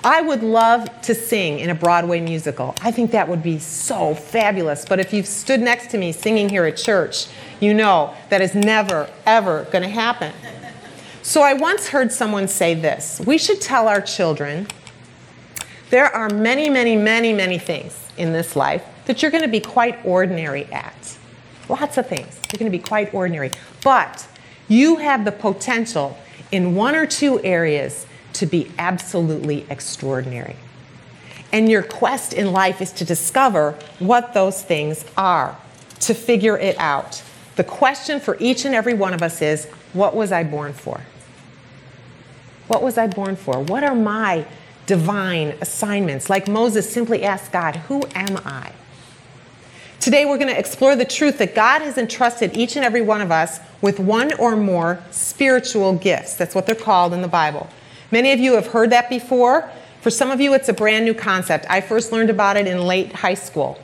I 0.02 0.23
would 0.23 0.43
love 0.43 0.88
to 1.02 1.14
sing 1.14 1.59
in 1.59 1.69
a 1.69 1.75
Broadway 1.75 2.21
musical. 2.21 2.75
I 2.81 2.90
think 2.90 3.11
that 3.11 3.28
would 3.28 3.43
be 3.43 3.59
so 3.59 4.14
fabulous. 4.14 4.87
But 4.87 4.99
if 4.99 5.12
you've 5.12 5.26
stood 5.26 5.61
next 5.61 5.90
to 5.90 5.99
me 5.99 6.12
singing 6.12 6.49
here 6.49 6.64
at 6.64 6.78
church, 6.78 7.26
you 7.61 7.75
know 7.75 8.14
that 8.31 8.40
is 8.40 8.55
never, 8.55 9.11
ever 9.26 9.64
going 9.64 9.83
to 9.83 9.90
happen. 9.90 10.33
So 11.23 11.43
I 11.43 11.52
once 11.52 11.88
heard 11.88 12.12
someone 12.12 12.49
say 12.49 12.75
this 12.75 13.21
we 13.26 13.37
should 13.37 13.61
tell 13.61 13.88
our 13.88 14.00
children 14.00 14.69
there 15.90 16.07
are 16.07 16.31
many, 16.31 16.71
many, 16.71 16.97
many, 16.97 17.33
many 17.35 17.59
things 17.59 18.00
in 18.16 18.33
this 18.33 18.57
life 18.57 18.85
that 19.05 19.21
you're 19.21 19.31
going 19.31 19.43
to 19.43 19.49
be 19.49 19.61
quite 19.61 19.99
ordinary 20.05 20.64
at. 20.73 21.19
Lots 21.71 21.99
of 21.99 22.09
things. 22.09 22.41
You're 22.53 22.59
going 22.59 22.71
to 22.71 22.77
be 22.77 22.83
quite 22.83 23.15
ordinary. 23.15 23.53
But 23.85 24.27
you 24.67 24.97
have 24.97 25.25
the 25.25 25.31
potential 25.31 26.19
in 26.50 26.75
one 26.75 26.97
or 26.97 27.07
two 27.07 27.41
areas 27.45 28.07
to 28.35 28.47
be 28.47 28.73
absolutely 28.77 29.67
extraordinary. 29.71 30.57
And 31.53 31.71
your 31.71 31.83
quest 31.83 32.33
in 32.33 32.53
life 32.53 32.83
is 32.83 32.91
to 32.93 33.05
discover 33.05 33.79
what 34.00 34.35
those 34.35 34.62
things 34.62 35.05
are, 35.17 35.57
to 36.00 36.15
figure 36.15 36.59
it 36.59 36.77
out. 36.79 37.23
The 37.55 37.65
question 37.65 38.19
for 38.19 38.37
each 38.41 38.65
and 38.65 38.75
every 38.75 38.95
one 38.95 39.15
of 39.15 39.23
us 39.23 39.41
is 39.41 39.67
what 39.93 40.17
was 40.17 40.33
I 40.33 40.43
born 40.43 40.73
for? 40.73 41.00
What 42.67 42.83
was 42.83 42.99
I 42.99 43.07
born 43.07 43.37
for? 43.37 43.61
What 43.61 43.85
are 43.85 43.95
my 43.95 44.45
divine 44.87 45.57
assignments? 45.61 46.29
Like 46.29 46.49
Moses 46.49 46.91
simply 46.91 47.23
asked 47.23 47.53
God, 47.53 47.77
Who 47.77 48.03
am 48.15 48.39
I? 48.45 48.73
Today, 50.00 50.25
we're 50.25 50.38
going 50.38 50.49
to 50.49 50.59
explore 50.59 50.97
the 50.97 51.04
truth 51.04 51.37
that 51.38 51.54
God 51.54 51.83
has 51.83 51.99
entrusted 51.99 52.57
each 52.57 52.75
and 52.75 52.87
every 52.87 53.02
one 53.02 53.21
of 53.21 53.30
us 53.30 53.61
with 53.83 54.00
one 54.00 54.33
or 54.38 54.57
more 54.57 54.99
spiritual 55.11 55.92
gifts. 55.92 56.37
That's 56.37 56.54
what 56.54 56.64
they're 56.64 56.75
called 56.75 57.12
in 57.12 57.21
the 57.21 57.28
Bible. 57.28 57.69
Many 58.11 58.33
of 58.33 58.40
you 58.40 58.54
have 58.54 58.69
heard 58.69 58.88
that 58.90 59.11
before. 59.11 59.71
For 60.00 60.09
some 60.09 60.30
of 60.30 60.40
you, 60.40 60.54
it's 60.54 60.71
a 60.71 60.73
brand 60.73 61.04
new 61.04 61.12
concept. 61.12 61.66
I 61.69 61.83
first 61.83 62.12
learned 62.12 62.30
about 62.30 62.57
it 62.57 62.66
in 62.66 62.80
late 62.80 63.12
high 63.12 63.35
school. 63.35 63.78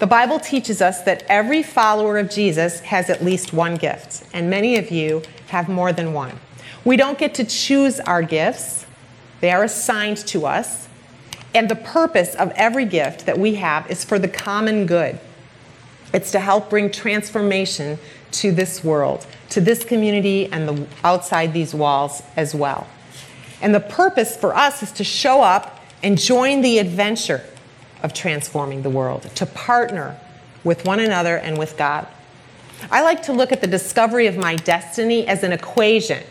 The 0.00 0.08
Bible 0.08 0.40
teaches 0.40 0.82
us 0.82 1.02
that 1.02 1.22
every 1.28 1.62
follower 1.62 2.18
of 2.18 2.30
Jesus 2.30 2.80
has 2.80 3.08
at 3.08 3.22
least 3.22 3.52
one 3.52 3.76
gift, 3.76 4.24
and 4.32 4.50
many 4.50 4.76
of 4.76 4.90
you 4.90 5.22
have 5.50 5.68
more 5.68 5.92
than 5.92 6.12
one. 6.12 6.40
We 6.84 6.96
don't 6.96 7.16
get 7.16 7.32
to 7.34 7.44
choose 7.44 8.00
our 8.00 8.22
gifts, 8.22 8.86
they 9.40 9.52
are 9.52 9.62
assigned 9.62 10.16
to 10.16 10.46
us. 10.46 10.88
And 11.54 11.68
the 11.68 11.76
purpose 11.76 12.34
of 12.34 12.50
every 12.56 12.84
gift 12.84 13.26
that 13.26 13.38
we 13.38 13.54
have 13.54 13.88
is 13.88 14.02
for 14.02 14.18
the 14.18 14.26
common 14.26 14.86
good. 14.86 15.20
It's 16.14 16.30
to 16.30 16.40
help 16.40 16.70
bring 16.70 16.90
transformation 16.90 17.98
to 18.32 18.52
this 18.52 18.82
world, 18.84 19.26
to 19.50 19.60
this 19.60 19.84
community, 19.84 20.46
and 20.50 20.68
the, 20.68 20.86
outside 21.02 21.52
these 21.52 21.74
walls 21.74 22.22
as 22.36 22.54
well. 22.54 22.86
And 23.60 23.74
the 23.74 23.80
purpose 23.80 24.36
for 24.36 24.54
us 24.54 24.82
is 24.82 24.92
to 24.92 25.04
show 25.04 25.42
up 25.42 25.80
and 26.02 26.18
join 26.18 26.62
the 26.62 26.78
adventure 26.78 27.42
of 28.02 28.14
transforming 28.14 28.82
the 28.82 28.90
world, 28.90 29.22
to 29.34 29.44
partner 29.44 30.16
with 30.62 30.84
one 30.84 31.00
another 31.00 31.36
and 31.36 31.58
with 31.58 31.76
God. 31.76 32.06
I 32.90 33.02
like 33.02 33.22
to 33.24 33.32
look 33.32 33.50
at 33.50 33.60
the 33.60 33.66
discovery 33.66 34.26
of 34.26 34.36
my 34.36 34.56
destiny 34.56 35.26
as 35.26 35.42
an 35.42 35.52
equation 35.52 36.22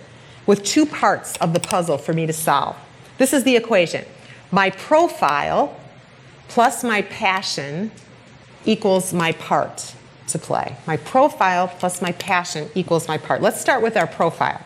with 0.46 0.64
two 0.64 0.86
parts 0.86 1.36
of 1.38 1.54
the 1.54 1.60
puzzle 1.60 1.98
for 1.98 2.14
me 2.14 2.26
to 2.26 2.34
solve. 2.34 2.76
This 3.18 3.34
is 3.34 3.44
the 3.44 3.56
equation 3.56 4.06
my 4.52 4.70
profile 4.70 5.76
plus 6.48 6.84
my 6.84 7.02
passion 7.02 7.90
equals 8.66 9.14
my 9.14 9.32
part 9.34 9.94
to 10.28 10.40
play. 10.40 10.76
My 10.88 10.98
profile 10.98 11.68
plus 11.68 12.02
my 12.02 12.12
passion 12.14 12.70
equals 12.76 13.08
my 13.08 13.18
part. 13.18 13.42
Let's 13.42 13.62
start 13.62 13.82
with 13.82 13.96
our 13.98 14.08
profile. 14.08 14.62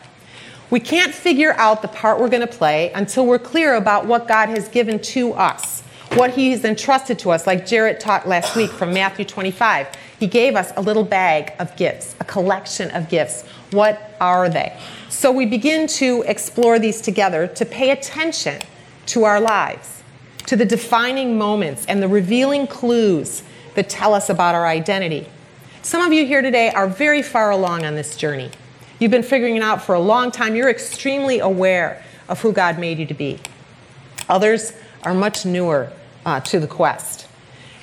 We 0.69 0.79
can't 0.79 1.13
figure 1.13 1.53
out 1.53 1.81
the 1.81 1.87
part 1.87 2.19
we're 2.19 2.29
going 2.29 2.45
to 2.45 2.47
play 2.47 2.91
until 2.93 3.25
we're 3.25 3.39
clear 3.39 3.75
about 3.75 4.05
what 4.05 4.27
God 4.27 4.49
has 4.49 4.67
given 4.67 4.99
to 4.99 5.33
us, 5.33 5.81
what 6.13 6.31
He's 6.31 6.65
entrusted 6.65 7.19
to 7.19 7.31
us, 7.31 7.47
like 7.47 7.65
Jarrett 7.65 7.99
taught 7.99 8.27
last 8.27 8.55
week 8.55 8.69
from 8.71 8.93
Matthew 8.93 9.23
25. 9.23 9.87
He 10.19 10.27
gave 10.27 10.55
us 10.55 10.73
a 10.75 10.81
little 10.81 11.03
bag 11.03 11.53
of 11.59 11.73
gifts, 11.77 12.15
a 12.19 12.25
collection 12.25 12.91
of 12.91 13.07
gifts. 13.07 13.43
What 13.71 14.15
are 14.19 14.49
they? 14.49 14.77
So 15.09 15.31
we 15.31 15.45
begin 15.45 15.87
to 15.87 16.23
explore 16.27 16.79
these 16.79 16.99
together 16.99 17.47
to 17.47 17.65
pay 17.65 17.91
attention 17.91 18.61
to 19.07 19.23
our 19.23 19.39
lives, 19.39 20.03
to 20.47 20.57
the 20.57 20.65
defining 20.65 21.37
moments 21.37 21.85
and 21.85 22.03
the 22.03 22.07
revealing 22.09 22.67
clues 22.67 23.43
that 23.77 23.89
tell 23.89 24.15
us 24.15 24.31
about 24.31 24.55
our 24.55 24.65
identity. 24.65 25.27
Some 25.83 26.01
of 26.01 26.11
you 26.11 26.25
here 26.25 26.41
today 26.41 26.71
are 26.71 26.87
very 26.87 27.21
far 27.21 27.51
along 27.51 27.85
on 27.85 27.93
this 27.93 28.17
journey. 28.17 28.49
You've 28.97 29.11
been 29.11 29.21
figuring 29.21 29.55
it 29.55 29.61
out 29.61 29.83
for 29.83 29.93
a 29.93 29.99
long 29.99 30.31
time. 30.31 30.55
You're 30.55 30.71
extremely 30.71 31.39
aware 31.39 32.03
of 32.27 32.41
who 32.41 32.51
God 32.51 32.79
made 32.79 32.97
you 32.97 33.05
to 33.05 33.13
be. 33.13 33.39
Others 34.29 34.73
are 35.03 35.13
much 35.13 35.45
newer 35.45 35.91
uh, 36.25 36.39
to 36.39 36.59
the 36.59 36.65
quest. 36.65 37.27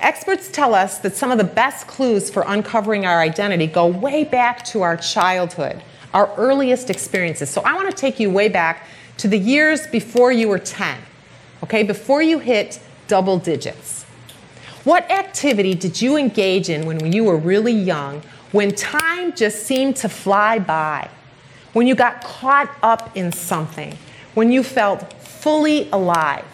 Experts 0.01 0.51
tell 0.51 0.75
us 0.75 0.99
that 0.99 1.15
some 1.15 1.31
of 1.31 1.39
the 1.39 1.45
best 1.45 1.87
clues 1.87 2.29
for 2.29 2.43
uncovering 2.45 3.07
our 3.07 3.21
identity 3.21 3.69
go 3.69 3.87
way 3.87 4.25
back 4.25 4.65
to 4.65 4.83
our 4.83 4.97
childhood, 4.97 5.81
our 6.13 6.35
earliest 6.37 6.91
experiences. 6.91 7.51
So 7.51 7.63
I 7.63 7.75
want 7.75 7.89
to 7.89 7.97
take 7.97 8.19
you 8.19 8.31
way 8.31 8.49
back 8.49 8.89
to 9.19 9.29
the 9.29 9.39
years 9.39 9.87
before 9.87 10.33
you 10.33 10.49
were 10.49 10.59
10, 10.59 10.99
okay, 11.63 11.85
before 11.85 12.21
you 12.21 12.41
hit 12.41 12.81
double 13.07 13.39
digits. 13.39 14.04
What 14.85 15.11
activity 15.11 15.75
did 15.75 16.00
you 16.00 16.17
engage 16.17 16.69
in 16.69 16.87
when 16.87 17.12
you 17.12 17.25
were 17.25 17.37
really 17.37 17.73
young 17.73 18.23
when 18.55 18.73
time 18.73 19.35
just 19.35 19.67
seemed 19.67 19.97
to 19.97 20.09
fly 20.09 20.61
by, 20.61 21.09
when 21.73 21.88
you 21.88 21.97
got 21.97 22.23
caught 22.23 22.71
up 22.85 23.17
in 23.17 23.33
something, 23.33 23.99
when 24.35 24.53
you 24.53 24.62
felt 24.62 25.12
fully 25.21 25.91
alive. 25.91 26.45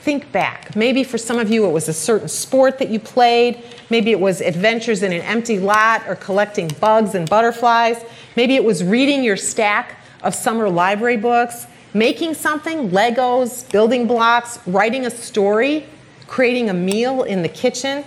Think 0.00 0.32
back. 0.32 0.74
Maybe 0.74 1.04
for 1.04 1.18
some 1.18 1.38
of 1.38 1.50
you 1.50 1.66
it 1.66 1.72
was 1.72 1.90
a 1.90 1.92
certain 1.92 2.26
sport 2.26 2.78
that 2.78 2.88
you 2.88 2.98
played. 2.98 3.62
Maybe 3.90 4.12
it 4.12 4.18
was 4.18 4.40
adventures 4.40 5.02
in 5.02 5.12
an 5.12 5.20
empty 5.20 5.58
lot 5.58 6.08
or 6.08 6.16
collecting 6.16 6.68
bugs 6.80 7.14
and 7.14 7.28
butterflies. 7.28 8.02
Maybe 8.34 8.56
it 8.56 8.64
was 8.64 8.82
reading 8.82 9.22
your 9.22 9.36
stack 9.36 9.98
of 10.22 10.34
summer 10.34 10.70
library 10.70 11.18
books, 11.18 11.66
making 11.92 12.32
something, 12.32 12.88
Legos, 12.88 13.70
building 13.70 14.06
blocks, 14.06 14.58
writing 14.66 15.04
a 15.04 15.10
story, 15.10 15.86
creating 16.30 16.70
a 16.70 16.72
meal 16.72 17.24
in 17.24 17.42
the 17.42 17.48
kitchen. 17.48 18.04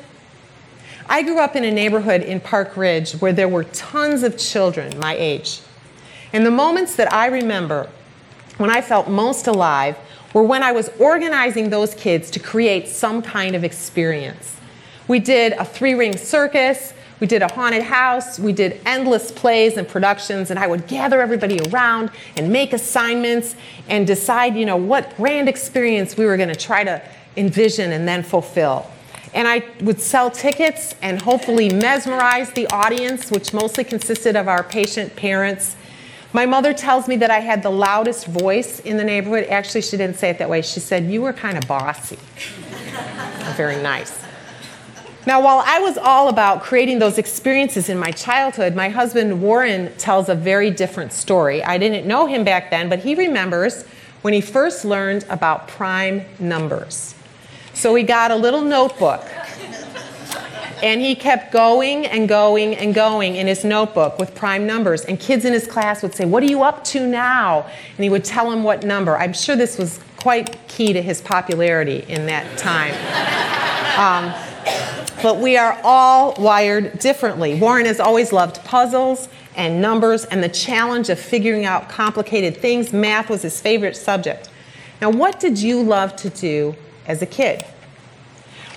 I 1.09 1.21
grew 1.23 1.39
up 1.39 1.57
in 1.57 1.65
a 1.65 1.71
neighborhood 1.71 2.21
in 2.21 2.39
Park 2.39 2.77
Ridge 2.77 3.11
where 3.13 3.33
there 3.33 3.49
were 3.49 3.65
tons 3.65 4.23
of 4.23 4.37
children 4.37 4.97
my 4.97 5.13
age. 5.15 5.59
And 6.31 6.45
the 6.45 6.51
moments 6.51 6.95
that 6.95 7.11
I 7.13 7.27
remember 7.27 7.89
when 8.57 8.69
I 8.69 8.81
felt 8.81 9.09
most 9.09 9.47
alive 9.47 9.97
were 10.33 10.41
when 10.41 10.63
I 10.63 10.71
was 10.71 10.89
organizing 10.99 11.69
those 11.69 11.93
kids 11.95 12.31
to 12.31 12.39
create 12.39 12.87
some 12.87 13.21
kind 13.21 13.55
of 13.55 13.65
experience. 13.65 14.55
We 15.09 15.19
did 15.19 15.51
a 15.53 15.65
three 15.65 15.93
ring 15.93 16.15
circus, 16.15 16.93
we 17.19 17.27
did 17.27 17.41
a 17.41 17.53
haunted 17.53 17.83
house, 17.83 18.39
we 18.39 18.53
did 18.53 18.79
endless 18.85 19.33
plays 19.33 19.75
and 19.75 19.85
productions, 19.85 20.49
and 20.49 20.57
I 20.57 20.67
would 20.67 20.87
gather 20.87 21.21
everybody 21.21 21.59
around 21.69 22.09
and 22.37 22.53
make 22.53 22.71
assignments 22.71 23.57
and 23.89 24.07
decide, 24.07 24.55
you 24.55 24.65
know, 24.65 24.77
what 24.77 25.15
grand 25.17 25.49
experience 25.49 26.15
we 26.15 26.25
were 26.25 26.37
going 26.37 26.49
to 26.49 26.55
try 26.55 26.85
to 26.85 27.01
envision 27.35 27.91
and 27.91 28.07
then 28.07 28.23
fulfill 28.23 28.89
and 29.33 29.47
I 29.47 29.63
would 29.81 29.99
sell 29.99 30.29
tickets 30.29 30.95
and 31.01 31.21
hopefully 31.21 31.69
mesmerize 31.69 32.51
the 32.51 32.67
audience, 32.67 33.31
which 33.31 33.53
mostly 33.53 33.83
consisted 33.83 34.35
of 34.35 34.47
our 34.47 34.63
patient 34.63 35.15
parents. 35.15 35.75
My 36.33 36.45
mother 36.45 36.73
tells 36.73 37.07
me 37.07 37.15
that 37.17 37.31
I 37.31 37.39
had 37.39 37.63
the 37.63 37.69
loudest 37.69 38.27
voice 38.27 38.79
in 38.79 38.97
the 38.97 39.03
neighborhood. 39.03 39.47
Actually, 39.49 39.81
she 39.81 39.97
didn't 39.97 40.17
say 40.17 40.29
it 40.29 40.37
that 40.39 40.49
way. 40.49 40.61
She 40.61 40.79
said, 40.79 41.05
You 41.05 41.21
were 41.21 41.33
kind 41.33 41.57
of 41.57 41.67
bossy. 41.67 42.17
Very 43.55 43.81
nice. 43.81 44.19
Now, 45.25 45.41
while 45.41 45.63
I 45.65 45.79
was 45.79 45.97
all 45.97 46.27
about 46.27 46.63
creating 46.63 46.99
those 46.99 47.17
experiences 47.17 47.87
in 47.87 47.97
my 47.97 48.11
childhood, 48.11 48.75
my 48.75 48.89
husband 48.89 49.41
Warren 49.41 49.95
tells 49.97 50.27
a 50.27 50.35
very 50.35 50.69
different 50.69 51.13
story. 51.13 51.63
I 51.63 51.77
didn't 51.77 52.05
know 52.05 52.25
him 52.25 52.43
back 52.43 52.69
then, 52.69 52.89
but 52.89 52.99
he 52.99 53.15
remembers 53.15 53.85
when 54.21 54.33
he 54.33 54.41
first 54.41 54.83
learned 54.83 55.25
about 55.29 55.69
prime 55.69 56.25
numbers. 56.39 57.12
So 57.73 57.93
he 57.95 58.03
got 58.03 58.31
a 58.31 58.35
little 58.35 58.61
notebook. 58.61 59.23
And 60.81 60.99
he 60.99 61.15
kept 61.15 61.53
going 61.53 62.05
and 62.05 62.27
going 62.27 62.75
and 62.75 62.93
going 62.93 63.37
in 63.37 63.47
his 63.47 63.63
notebook 63.63 64.19
with 64.19 64.35
prime 64.35 64.67
numbers. 64.67 65.05
And 65.05 65.17
kids 65.17 65.45
in 65.45 65.53
his 65.53 65.65
class 65.65 66.03
would 66.03 66.13
say, 66.13 66.25
What 66.25 66.43
are 66.43 66.47
you 66.47 66.61
up 66.63 66.83
to 66.85 67.07
now? 67.07 67.61
And 67.95 68.03
he 68.03 68.09
would 68.09 68.25
tell 68.25 68.49
them 68.49 68.63
what 68.63 68.83
number. 68.83 69.17
I'm 69.17 69.31
sure 69.31 69.55
this 69.55 69.77
was 69.77 70.01
quite 70.17 70.67
key 70.67 70.91
to 70.91 71.01
his 71.01 71.21
popularity 71.21 72.03
in 72.09 72.25
that 72.25 72.57
time. 72.57 72.93
Um, 73.97 74.33
but 75.21 75.37
we 75.37 75.55
are 75.55 75.79
all 75.85 76.33
wired 76.37 76.99
differently. 76.99 77.57
Warren 77.57 77.85
has 77.85 78.01
always 78.01 78.33
loved 78.33 78.63
puzzles 78.65 79.29
and 79.55 79.81
numbers 79.81 80.25
and 80.25 80.43
the 80.43 80.49
challenge 80.49 81.09
of 81.09 81.17
figuring 81.17 81.63
out 81.63 81.87
complicated 81.87 82.57
things. 82.57 82.91
Math 82.91 83.29
was 83.29 83.41
his 83.41 83.61
favorite 83.61 83.95
subject. 83.95 84.49
Now, 85.01 85.11
what 85.11 85.39
did 85.39 85.57
you 85.59 85.81
love 85.81 86.15
to 86.17 86.29
do 86.29 86.75
as 87.07 87.21
a 87.21 87.25
kid. 87.25 87.63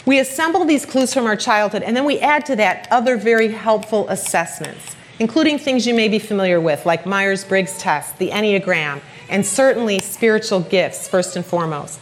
We 0.06 0.20
assemble 0.20 0.64
these 0.64 0.86
clues 0.86 1.12
from 1.12 1.26
our 1.26 1.36
childhood 1.36 1.82
and 1.82 1.96
then 1.96 2.04
we 2.04 2.20
add 2.20 2.46
to 2.46 2.56
that 2.56 2.86
other 2.90 3.16
very 3.16 3.48
helpful 3.48 4.08
assessments, 4.08 4.94
including 5.18 5.58
things 5.58 5.86
you 5.86 5.94
may 5.94 6.08
be 6.08 6.20
familiar 6.20 6.60
with, 6.60 6.86
like 6.86 7.06
Myers 7.06 7.44
Briggs 7.44 7.76
test, 7.78 8.18
the 8.18 8.30
Enneagram, 8.30 9.00
and 9.28 9.44
certainly 9.44 9.98
spiritual 9.98 10.60
gifts, 10.60 11.08
first 11.08 11.34
and 11.34 11.44
foremost. 11.44 12.00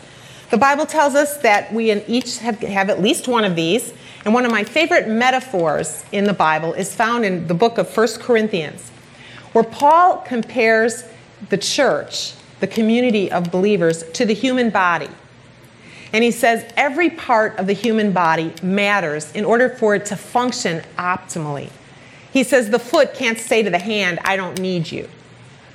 The 0.50 0.58
Bible 0.58 0.86
tells 0.86 1.14
us 1.14 1.38
that 1.38 1.72
we 1.72 1.90
each 2.02 2.38
have, 2.38 2.58
have 2.60 2.90
at 2.90 3.00
least 3.00 3.26
one 3.26 3.44
of 3.44 3.56
these, 3.56 3.94
and 4.24 4.34
one 4.34 4.44
of 4.44 4.50
my 4.50 4.64
favorite 4.64 5.08
metaphors 5.08 6.04
in 6.12 6.24
the 6.24 6.32
Bible 6.32 6.74
is 6.74 6.94
found 6.94 7.24
in 7.24 7.46
the 7.46 7.54
book 7.54 7.78
of 7.78 7.94
1 7.96 8.08
Corinthians, 8.20 8.90
where 9.52 9.64
Paul 9.64 10.18
compares 10.18 11.04
the 11.48 11.58
church, 11.58 12.34
the 12.60 12.66
community 12.66 13.32
of 13.32 13.50
believers, 13.50 14.04
to 14.12 14.26
the 14.26 14.34
human 14.34 14.70
body. 14.70 15.08
And 16.14 16.22
he 16.22 16.30
says 16.30 16.64
every 16.76 17.10
part 17.10 17.58
of 17.58 17.66
the 17.66 17.72
human 17.72 18.12
body 18.12 18.54
matters 18.62 19.32
in 19.32 19.44
order 19.44 19.68
for 19.68 19.96
it 19.96 20.06
to 20.06 20.16
function 20.16 20.84
optimally. 20.96 21.70
He 22.32 22.44
says 22.44 22.70
the 22.70 22.78
foot 22.78 23.14
can't 23.14 23.36
say 23.36 23.64
to 23.64 23.70
the 23.70 23.80
hand, 23.80 24.20
I 24.24 24.36
don't 24.36 24.60
need 24.60 24.92
you. 24.92 25.08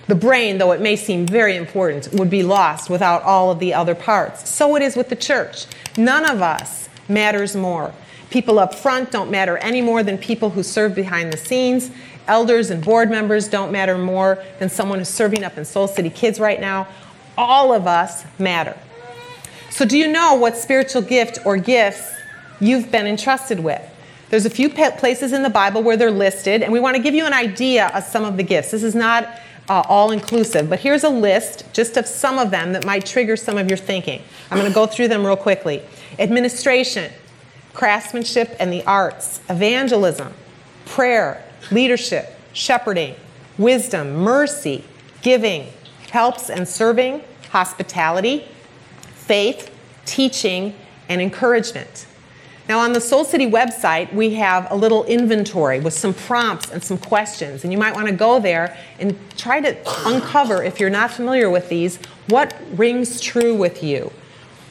The 0.07 0.15
brain, 0.15 0.57
though 0.57 0.71
it 0.71 0.79
may 0.79 0.95
seem 0.95 1.27
very 1.27 1.57
important, 1.57 2.13
would 2.13 2.29
be 2.29 2.41
lost 2.41 2.89
without 2.89 3.21
all 3.23 3.51
of 3.51 3.59
the 3.59 3.73
other 3.73 3.93
parts. 3.93 4.49
So 4.49 4.77
it 4.77 4.81
is 4.81 4.95
with 4.95 5.09
the 5.09 5.15
church. 5.17 5.67
None 5.97 6.23
of 6.23 6.41
us 6.41 6.87
matters 7.09 7.53
more. 7.53 7.93
People 8.29 8.59
up 8.59 8.73
front 8.73 9.11
don't 9.11 9.29
matter 9.29 9.57
any 9.57 9.81
more 9.81 10.03
than 10.03 10.17
people 10.17 10.51
who 10.51 10.63
serve 10.63 10.95
behind 10.95 11.33
the 11.33 11.37
scenes. 11.37 11.91
Elders 12.29 12.69
and 12.69 12.81
board 12.81 13.09
members 13.09 13.49
don't 13.49 13.73
matter 13.73 13.97
more 13.97 14.41
than 14.59 14.69
someone 14.69 14.99
who's 14.99 15.09
serving 15.09 15.43
up 15.43 15.57
in 15.57 15.65
Soul 15.65 15.87
City 15.89 16.09
Kids 16.09 16.39
right 16.39 16.61
now. 16.61 16.87
All 17.37 17.73
of 17.73 17.87
us 17.87 18.23
matter. 18.39 18.77
So, 19.71 19.85
do 19.85 19.97
you 19.97 20.07
know 20.07 20.35
what 20.35 20.57
spiritual 20.57 21.01
gift 21.01 21.39
or 21.45 21.57
gifts 21.57 22.11
you've 22.59 22.91
been 22.91 23.07
entrusted 23.07 23.59
with? 23.59 23.81
There's 24.29 24.45
a 24.45 24.49
few 24.49 24.69
places 24.69 25.33
in 25.33 25.41
the 25.43 25.49
Bible 25.49 25.81
where 25.81 25.97
they're 25.97 26.11
listed, 26.11 26.61
and 26.61 26.71
we 26.71 26.79
want 26.79 26.95
to 26.95 27.01
give 27.01 27.13
you 27.13 27.25
an 27.25 27.33
idea 27.33 27.87
of 27.87 28.03
some 28.03 28.25
of 28.25 28.37
the 28.37 28.43
gifts. 28.43 28.71
This 28.71 28.83
is 28.83 28.95
not 28.95 29.27
uh, 29.69 29.83
all 29.87 30.11
inclusive, 30.11 30.69
but 30.69 30.79
here's 30.79 31.03
a 31.03 31.09
list 31.09 31.65
just 31.73 31.97
of 31.97 32.05
some 32.07 32.39
of 32.39 32.51
them 32.51 32.73
that 32.73 32.85
might 32.85 33.05
trigger 33.05 33.35
some 33.35 33.57
of 33.57 33.67
your 33.69 33.77
thinking. 33.77 34.21
I'm 34.49 34.57
going 34.57 34.69
to 34.69 34.75
go 34.75 34.87
through 34.87 35.07
them 35.07 35.25
real 35.25 35.37
quickly 35.37 35.83
administration, 36.17 37.11
craftsmanship 37.73 38.55
and 38.59 38.73
the 38.73 38.83
arts, 38.85 39.41
evangelism, 39.49 40.33
prayer, 40.85 41.43
leadership, 41.71 42.35
shepherding, 42.51 43.15
wisdom, 43.57 44.15
mercy, 44.15 44.83
giving, 45.21 45.67
helps 46.11 46.49
and 46.49 46.67
serving, 46.67 47.23
hospitality, 47.51 48.47
faith, 49.29 49.69
teaching, 50.05 50.73
and 51.07 51.21
encouragement. 51.21 52.07
Now, 52.67 52.79
on 52.79 52.93
the 52.93 52.99
Soul 52.99 53.23
City 53.23 53.45
website, 53.45 54.11
we 54.11 54.33
have 54.33 54.71
a 54.71 54.75
little 54.75 55.05
inventory 55.05 55.79
with 55.79 55.93
some 55.93 56.15
prompts 56.15 56.71
and 56.71 56.83
some 56.83 56.97
questions. 56.97 57.63
And 57.63 57.71
you 57.71 57.77
might 57.77 57.93
want 57.93 58.07
to 58.07 58.13
go 58.13 58.39
there 58.39 58.75
and 58.99 59.15
try 59.37 59.61
to 59.61 59.77
uncover, 60.07 60.63
if 60.63 60.79
you're 60.79 60.89
not 60.89 61.11
familiar 61.11 61.47
with 61.47 61.69
these, 61.69 61.99
what 62.27 62.59
rings 62.73 63.21
true 63.21 63.53
with 63.55 63.83
you. 63.83 64.11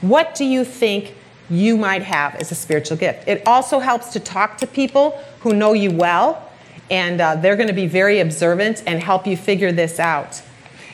What 0.00 0.34
do 0.34 0.44
you 0.44 0.64
think 0.64 1.14
you 1.48 1.76
might 1.76 2.02
have 2.02 2.34
as 2.34 2.50
a 2.50 2.56
spiritual 2.56 2.96
gift? 2.96 3.28
It 3.28 3.46
also 3.46 3.78
helps 3.78 4.12
to 4.14 4.18
talk 4.18 4.58
to 4.58 4.66
people 4.66 5.12
who 5.38 5.54
know 5.54 5.72
you 5.72 5.92
well, 5.92 6.50
and 6.90 7.20
uh, 7.20 7.36
they're 7.36 7.54
going 7.54 7.68
to 7.68 7.80
be 7.84 7.86
very 7.86 8.18
observant 8.18 8.82
and 8.88 9.00
help 9.00 9.24
you 9.24 9.36
figure 9.36 9.70
this 9.70 10.00
out. 10.00 10.42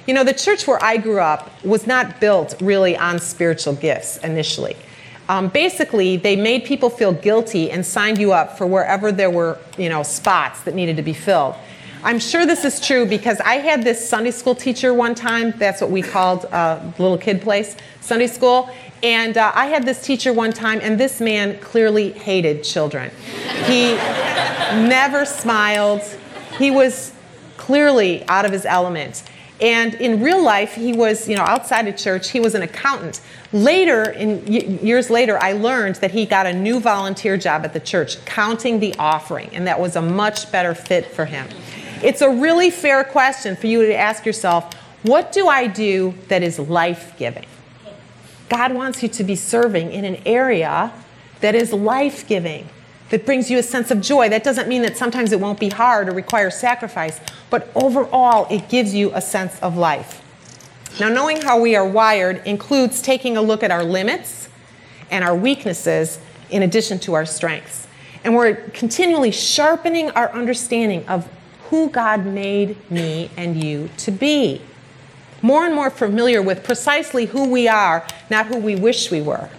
You 0.06 0.12
know, 0.12 0.24
the 0.24 0.34
church 0.34 0.66
where 0.66 0.82
I 0.82 0.98
grew 0.98 1.20
up 1.20 1.64
was 1.64 1.86
not 1.86 2.20
built 2.20 2.54
really 2.60 2.96
on 2.96 3.18
spiritual 3.18 3.74
gifts 3.74 4.18
initially. 4.18 4.76
Um, 5.30 5.48
basically, 5.48 6.18
they 6.18 6.36
made 6.36 6.64
people 6.64 6.90
feel 6.90 7.12
guilty 7.12 7.70
and 7.70 7.84
signed 7.84 8.18
you 8.18 8.32
up 8.32 8.58
for 8.58 8.66
wherever 8.66 9.10
there 9.10 9.30
were, 9.30 9.58
you 9.78 9.88
know, 9.88 10.02
spots 10.02 10.62
that 10.64 10.74
needed 10.74 10.96
to 10.98 11.02
be 11.02 11.14
filled. 11.14 11.54
I'm 12.02 12.18
sure 12.18 12.44
this 12.44 12.66
is 12.66 12.86
true 12.86 13.06
because 13.06 13.40
I 13.40 13.54
had 13.54 13.82
this 13.82 14.06
Sunday 14.06 14.30
school 14.30 14.54
teacher 14.54 14.92
one 14.92 15.14
time. 15.14 15.52
That's 15.52 15.80
what 15.80 15.90
we 15.90 16.02
called 16.02 16.44
uh, 16.46 16.78
little 16.98 17.16
kid 17.16 17.40
place, 17.40 17.74
Sunday 18.02 18.26
school. 18.26 18.68
And 19.02 19.38
uh, 19.38 19.52
I 19.54 19.66
had 19.66 19.86
this 19.86 20.04
teacher 20.04 20.34
one 20.34 20.52
time, 20.52 20.80
and 20.82 21.00
this 21.00 21.22
man 21.22 21.58
clearly 21.60 22.12
hated 22.12 22.62
children. 22.62 23.10
He 23.64 23.94
never 24.86 25.24
smiled. 25.24 26.02
He 26.58 26.70
was 26.70 27.12
clearly 27.56 28.22
out 28.28 28.44
of 28.44 28.52
his 28.52 28.66
element. 28.66 29.22
And 29.60 29.94
in 29.94 30.20
real 30.20 30.42
life, 30.42 30.74
he 30.74 30.92
was, 30.92 31.28
you 31.28 31.36
know, 31.36 31.42
outside 31.42 31.86
of 31.86 31.96
church, 31.96 32.30
he 32.30 32.40
was 32.40 32.54
an 32.54 32.62
accountant. 32.62 33.20
Later, 33.52 34.10
in 34.10 34.44
years 34.46 35.10
later, 35.10 35.38
I 35.40 35.52
learned 35.52 35.96
that 35.96 36.10
he 36.10 36.26
got 36.26 36.46
a 36.46 36.52
new 36.52 36.80
volunteer 36.80 37.36
job 37.36 37.64
at 37.64 37.72
the 37.72 37.80
church, 37.80 38.22
counting 38.24 38.80
the 38.80 38.94
offering, 38.98 39.50
and 39.52 39.66
that 39.66 39.78
was 39.78 39.94
a 39.94 40.02
much 40.02 40.50
better 40.50 40.74
fit 40.74 41.06
for 41.06 41.24
him. 41.24 41.46
It's 42.02 42.20
a 42.20 42.28
really 42.28 42.70
fair 42.70 43.04
question 43.04 43.54
for 43.54 43.68
you 43.68 43.86
to 43.86 43.94
ask 43.94 44.26
yourself 44.26 44.74
what 45.04 45.32
do 45.32 45.48
I 45.48 45.66
do 45.66 46.14
that 46.28 46.42
is 46.42 46.58
life 46.58 47.14
giving? 47.18 47.44
God 48.48 48.72
wants 48.72 49.02
you 49.02 49.08
to 49.10 49.24
be 49.24 49.36
serving 49.36 49.92
in 49.92 50.04
an 50.04 50.16
area 50.24 50.92
that 51.40 51.54
is 51.54 51.72
life 51.74 52.26
giving 52.26 52.68
that 53.14 53.24
brings 53.24 53.48
you 53.48 53.58
a 53.58 53.62
sense 53.62 53.92
of 53.92 54.00
joy. 54.00 54.28
That 54.28 54.42
doesn't 54.42 54.66
mean 54.66 54.82
that 54.82 54.96
sometimes 54.96 55.30
it 55.30 55.38
won't 55.38 55.60
be 55.60 55.68
hard 55.68 56.08
or 56.08 56.10
require 56.10 56.50
sacrifice, 56.50 57.20
but 57.48 57.70
overall, 57.76 58.48
it 58.50 58.68
gives 58.68 58.92
you 58.92 59.12
a 59.14 59.20
sense 59.20 59.56
of 59.60 59.76
life. 59.76 60.20
Now, 60.98 61.10
knowing 61.10 61.40
how 61.40 61.60
we 61.60 61.76
are 61.76 61.86
wired 61.86 62.44
includes 62.44 63.00
taking 63.00 63.36
a 63.36 63.40
look 63.40 63.62
at 63.62 63.70
our 63.70 63.84
limits 63.84 64.48
and 65.12 65.22
our 65.22 65.36
weaknesses 65.36 66.18
in 66.50 66.64
addition 66.64 66.98
to 66.98 67.14
our 67.14 67.24
strengths. 67.24 67.86
And 68.24 68.34
we're 68.34 68.56
continually 68.70 69.30
sharpening 69.30 70.10
our 70.10 70.32
understanding 70.32 71.06
of 71.06 71.28
who 71.70 71.90
God 71.90 72.26
made 72.26 72.90
me 72.90 73.30
and 73.36 73.62
you 73.62 73.90
to 73.98 74.10
be. 74.10 74.60
More 75.40 75.64
and 75.64 75.72
more 75.72 75.90
familiar 75.90 76.42
with 76.42 76.64
precisely 76.64 77.26
who 77.26 77.48
we 77.48 77.68
are, 77.68 78.04
not 78.28 78.46
who 78.46 78.56
we 78.56 78.74
wish 78.74 79.12
we 79.12 79.22
were. 79.22 79.50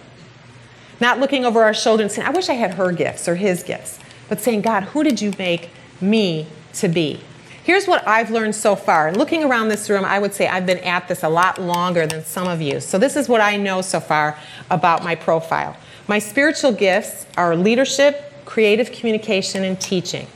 Not 1.00 1.20
looking 1.20 1.44
over 1.44 1.62
our 1.62 1.74
shoulder 1.74 2.02
and 2.02 2.10
saying, 2.10 2.26
I 2.26 2.30
wish 2.30 2.48
I 2.48 2.54
had 2.54 2.74
her 2.74 2.92
gifts 2.92 3.28
or 3.28 3.36
his 3.36 3.62
gifts, 3.62 3.98
but 4.28 4.40
saying, 4.40 4.62
God, 4.62 4.84
who 4.84 5.04
did 5.04 5.20
you 5.20 5.32
make 5.38 5.70
me 6.00 6.46
to 6.74 6.88
be? 6.88 7.20
Here's 7.62 7.86
what 7.88 8.06
I've 8.06 8.30
learned 8.30 8.54
so 8.54 8.76
far. 8.76 9.12
Looking 9.12 9.42
around 9.42 9.68
this 9.68 9.90
room, 9.90 10.04
I 10.04 10.20
would 10.20 10.32
say 10.32 10.46
I've 10.46 10.66
been 10.66 10.78
at 10.78 11.08
this 11.08 11.24
a 11.24 11.28
lot 11.28 11.60
longer 11.60 12.06
than 12.06 12.24
some 12.24 12.46
of 12.46 12.62
you. 12.62 12.80
So 12.80 12.96
this 12.96 13.16
is 13.16 13.28
what 13.28 13.40
I 13.40 13.56
know 13.56 13.80
so 13.82 13.98
far 13.98 14.38
about 14.70 15.02
my 15.02 15.16
profile. 15.16 15.76
My 16.06 16.20
spiritual 16.20 16.70
gifts 16.70 17.26
are 17.36 17.56
leadership, 17.56 18.32
creative 18.44 18.92
communication, 18.92 19.64
and 19.64 19.80
teaching. 19.80 20.28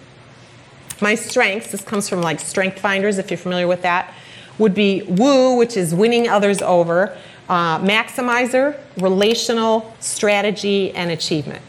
My 1.01 1.15
strengths, 1.15 1.71
this 1.71 1.83
comes 1.83 2.09
from 2.09 2.21
like 2.21 2.41
Strength 2.41 2.81
Finders, 2.81 3.19
if 3.19 3.31
you're 3.31 3.39
familiar 3.39 3.69
with 3.69 3.83
that, 3.83 4.13
would 4.59 4.75
be 4.75 5.03
woo, 5.03 5.57
which 5.57 5.77
is 5.77 5.95
winning 5.95 6.29
others 6.29 6.61
over, 6.61 7.17
uh, 7.51 7.81
maximizer, 7.81 8.79
relational, 8.99 9.93
strategy, 9.99 10.93
and 10.93 11.11
achievement. 11.11 11.61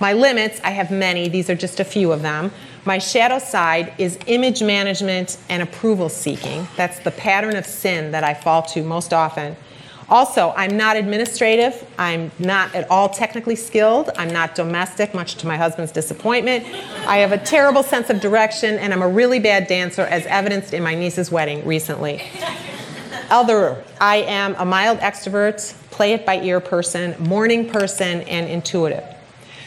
My 0.00 0.12
limits, 0.12 0.60
I 0.64 0.70
have 0.70 0.90
many, 0.90 1.28
these 1.28 1.48
are 1.48 1.54
just 1.54 1.78
a 1.78 1.84
few 1.84 2.10
of 2.10 2.20
them. 2.20 2.50
My 2.84 2.98
shadow 2.98 3.38
side 3.38 3.94
is 3.96 4.18
image 4.26 4.60
management 4.60 5.38
and 5.48 5.62
approval 5.62 6.08
seeking. 6.08 6.66
That's 6.76 6.98
the 6.98 7.12
pattern 7.12 7.54
of 7.54 7.64
sin 7.64 8.10
that 8.10 8.24
I 8.24 8.34
fall 8.34 8.62
to 8.64 8.82
most 8.82 9.14
often. 9.14 9.56
Also, 10.08 10.52
I'm 10.56 10.76
not 10.76 10.96
administrative. 10.96 11.88
I'm 11.96 12.32
not 12.40 12.74
at 12.74 12.90
all 12.90 13.08
technically 13.08 13.56
skilled. 13.56 14.10
I'm 14.18 14.30
not 14.30 14.56
domestic, 14.56 15.14
much 15.14 15.36
to 15.36 15.46
my 15.46 15.56
husband's 15.56 15.92
disappointment. 15.92 16.66
I 17.06 17.18
have 17.18 17.32
a 17.32 17.38
terrible 17.38 17.84
sense 17.84 18.10
of 18.10 18.20
direction, 18.20 18.78
and 18.78 18.92
I'm 18.92 19.00
a 19.00 19.08
really 19.08 19.38
bad 19.38 19.68
dancer, 19.68 20.02
as 20.02 20.26
evidenced 20.26 20.74
in 20.74 20.82
my 20.82 20.94
niece's 20.96 21.30
wedding 21.30 21.64
recently. 21.64 22.20
Other, 23.30 23.84
I 24.00 24.16
am 24.16 24.54
a 24.58 24.64
mild 24.64 24.98
extrovert, 24.98 25.74
play 25.90 26.12
it 26.12 26.26
by 26.26 26.40
ear 26.40 26.60
person, 26.60 27.14
morning 27.18 27.68
person, 27.68 28.22
and 28.22 28.48
intuitive. 28.48 29.04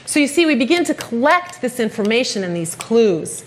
So 0.06 0.20
you 0.20 0.28
see, 0.28 0.46
we 0.46 0.56
begin 0.56 0.84
to 0.86 0.94
collect 0.94 1.62
this 1.62 1.80
information 1.80 2.44
and 2.44 2.56
these 2.56 2.76
clues. 2.76 3.44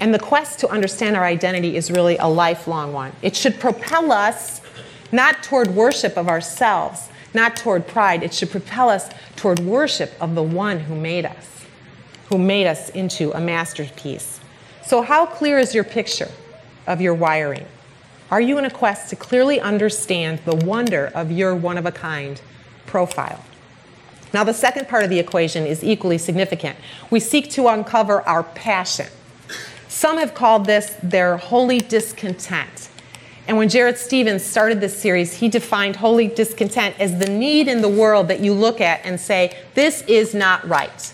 And 0.00 0.12
the 0.12 0.18
quest 0.18 0.58
to 0.60 0.68
understand 0.68 1.16
our 1.16 1.24
identity 1.24 1.76
is 1.76 1.90
really 1.90 2.16
a 2.18 2.26
lifelong 2.26 2.92
one. 2.92 3.12
It 3.22 3.34
should 3.36 3.58
propel 3.58 4.12
us 4.12 4.60
not 5.12 5.42
toward 5.42 5.68
worship 5.68 6.16
of 6.16 6.28
ourselves, 6.28 7.08
not 7.32 7.56
toward 7.56 7.86
pride. 7.86 8.22
It 8.22 8.34
should 8.34 8.50
propel 8.50 8.90
us 8.90 9.08
toward 9.36 9.60
worship 9.60 10.12
of 10.20 10.34
the 10.34 10.42
one 10.42 10.80
who 10.80 10.94
made 10.94 11.24
us, 11.24 11.64
who 12.28 12.38
made 12.38 12.66
us 12.66 12.90
into 12.90 13.32
a 13.32 13.40
masterpiece. 13.40 14.40
So, 14.84 15.02
how 15.02 15.26
clear 15.26 15.58
is 15.58 15.74
your 15.74 15.84
picture 15.84 16.30
of 16.86 17.00
your 17.00 17.14
wiring? 17.14 17.66
Are 18.34 18.40
you 18.40 18.58
in 18.58 18.64
a 18.64 18.70
quest 18.70 19.10
to 19.10 19.14
clearly 19.14 19.60
understand 19.60 20.40
the 20.44 20.56
wonder 20.56 21.12
of 21.14 21.30
your 21.30 21.54
one 21.54 21.78
of 21.78 21.86
a 21.86 21.92
kind 21.92 22.42
profile? 22.84 23.44
Now, 24.32 24.42
the 24.42 24.52
second 24.52 24.88
part 24.88 25.04
of 25.04 25.10
the 25.10 25.20
equation 25.20 25.64
is 25.64 25.84
equally 25.84 26.18
significant. 26.18 26.76
We 27.10 27.20
seek 27.20 27.48
to 27.50 27.68
uncover 27.68 28.22
our 28.22 28.42
passion. 28.42 29.06
Some 29.86 30.18
have 30.18 30.34
called 30.34 30.66
this 30.66 30.96
their 31.00 31.36
holy 31.36 31.78
discontent. 31.78 32.88
And 33.46 33.56
when 33.56 33.68
Jarrett 33.68 33.98
Stevens 33.98 34.42
started 34.42 34.80
this 34.80 35.00
series, 35.00 35.34
he 35.34 35.48
defined 35.48 35.94
holy 35.94 36.26
discontent 36.26 36.98
as 36.98 37.16
the 37.20 37.28
need 37.28 37.68
in 37.68 37.82
the 37.82 37.88
world 37.88 38.26
that 38.26 38.40
you 38.40 38.52
look 38.52 38.80
at 38.80 39.00
and 39.04 39.20
say, 39.20 39.56
This 39.74 40.02
is 40.08 40.34
not 40.34 40.66
right. 40.68 41.12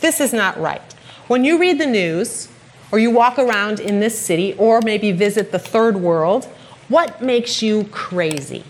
This 0.00 0.22
is 0.22 0.32
not 0.32 0.58
right. 0.58 0.80
When 1.26 1.44
you 1.44 1.58
read 1.58 1.78
the 1.78 1.86
news, 1.86 2.48
or 2.90 2.98
you 2.98 3.10
walk 3.10 3.38
around 3.38 3.78
in 3.78 4.00
this 4.00 4.18
city, 4.18 4.54
or 4.54 4.80
maybe 4.80 5.12
visit 5.12 5.52
the 5.52 5.58
third 5.58 5.98
world, 5.98 6.48
what 6.92 7.22
makes 7.22 7.62
you 7.62 7.84
crazy? 7.84 8.62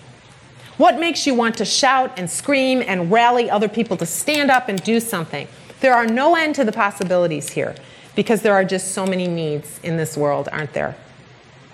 What 0.77 1.01
makes 1.01 1.27
you 1.27 1.35
want 1.35 1.57
to 1.57 1.65
shout 1.65 2.13
and 2.17 2.31
scream 2.31 2.81
and 2.87 3.11
rally 3.11 3.51
other 3.51 3.69
people 3.69 3.97
to 3.97 4.07
stand 4.07 4.49
up 4.49 4.69
and 4.69 4.81
do 4.85 5.01
something? 5.01 5.49
There 5.81 5.93
are 5.93 6.07
no 6.07 6.37
end 6.37 6.55
to 6.55 6.65
the 6.65 6.71
possibilities 6.71 7.51
here 7.51 7.75
because 8.15 8.43
there 8.43 8.55
are 8.55 8.65
just 8.65 8.93
so 8.93 9.05
many 9.05 9.27
needs 9.27 9.81
in 9.83 9.97
this 9.97 10.17
world, 10.17 10.49
aren't 10.53 10.73
there? 10.73 10.97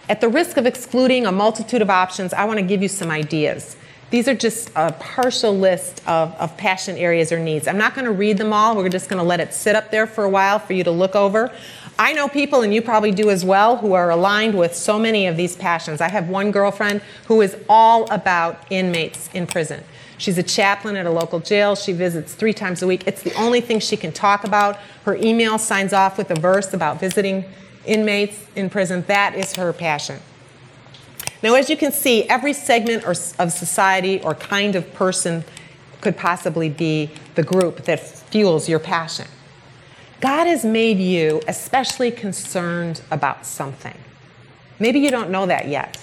At 0.08 0.22
the 0.22 0.30
risk 0.30 0.56
of 0.56 0.64
excluding 0.64 1.26
a 1.26 1.32
multitude 1.32 1.82
of 1.82 1.90
options, 1.90 2.32
I 2.32 2.46
want 2.46 2.58
to 2.58 2.64
give 2.64 2.80
you 2.80 2.88
some 2.88 3.10
ideas. 3.10 3.76
These 4.08 4.26
are 4.26 4.34
just 4.34 4.70
a 4.74 4.92
partial 4.92 5.54
list 5.54 6.00
of, 6.08 6.34
of 6.36 6.56
passion 6.56 6.96
areas 6.96 7.30
or 7.30 7.38
needs. 7.38 7.68
I'm 7.68 7.76
not 7.76 7.94
going 7.94 8.06
to 8.06 8.10
read 8.10 8.38
them 8.38 8.54
all. 8.54 8.74
We're 8.74 8.88
just 8.88 9.10
going 9.10 9.18
to 9.18 9.28
let 9.28 9.40
it 9.40 9.52
sit 9.52 9.76
up 9.76 9.90
there 9.90 10.06
for 10.06 10.24
a 10.24 10.30
while 10.30 10.58
for 10.58 10.72
you 10.72 10.82
to 10.84 10.90
look 10.90 11.14
over. 11.14 11.52
I 12.00 12.12
know 12.12 12.28
people, 12.28 12.62
and 12.62 12.72
you 12.72 12.80
probably 12.80 13.10
do 13.10 13.28
as 13.28 13.44
well, 13.44 13.76
who 13.76 13.94
are 13.94 14.10
aligned 14.10 14.56
with 14.56 14.74
so 14.74 14.98
many 15.00 15.26
of 15.26 15.36
these 15.36 15.56
passions. 15.56 16.00
I 16.00 16.08
have 16.08 16.28
one 16.28 16.52
girlfriend 16.52 17.02
who 17.26 17.40
is 17.40 17.56
all 17.68 18.08
about 18.12 18.62
inmates 18.70 19.28
in 19.34 19.48
prison. 19.48 19.82
She's 20.16 20.38
a 20.38 20.42
chaplain 20.42 20.96
at 20.96 21.06
a 21.06 21.10
local 21.10 21.40
jail. 21.40 21.74
She 21.74 21.92
visits 21.92 22.34
three 22.34 22.52
times 22.52 22.82
a 22.82 22.86
week. 22.86 23.04
It's 23.06 23.22
the 23.22 23.34
only 23.34 23.60
thing 23.60 23.80
she 23.80 23.96
can 23.96 24.12
talk 24.12 24.44
about. 24.44 24.78
Her 25.04 25.16
email 25.16 25.58
signs 25.58 25.92
off 25.92 26.18
with 26.18 26.30
a 26.30 26.34
verse 26.34 26.72
about 26.72 27.00
visiting 27.00 27.44
inmates 27.84 28.44
in 28.54 28.70
prison. 28.70 29.04
That 29.08 29.34
is 29.34 29.54
her 29.56 29.72
passion. 29.72 30.20
Now, 31.42 31.54
as 31.54 31.70
you 31.70 31.76
can 31.76 31.92
see, 31.92 32.28
every 32.28 32.52
segment 32.52 33.04
of 33.04 33.52
society 33.52 34.20
or 34.22 34.34
kind 34.34 34.74
of 34.76 34.92
person 34.92 35.44
could 36.00 36.16
possibly 36.16 36.68
be 36.68 37.10
the 37.34 37.42
group 37.42 37.84
that 37.84 38.00
fuels 38.00 38.68
your 38.68 38.78
passion. 38.80 39.26
God 40.20 40.48
has 40.48 40.64
made 40.64 40.98
you 40.98 41.40
especially 41.46 42.10
concerned 42.10 43.02
about 43.10 43.46
something. 43.46 43.96
Maybe 44.80 44.98
you 44.98 45.10
don't 45.10 45.30
know 45.30 45.46
that 45.46 45.68
yet, 45.68 45.96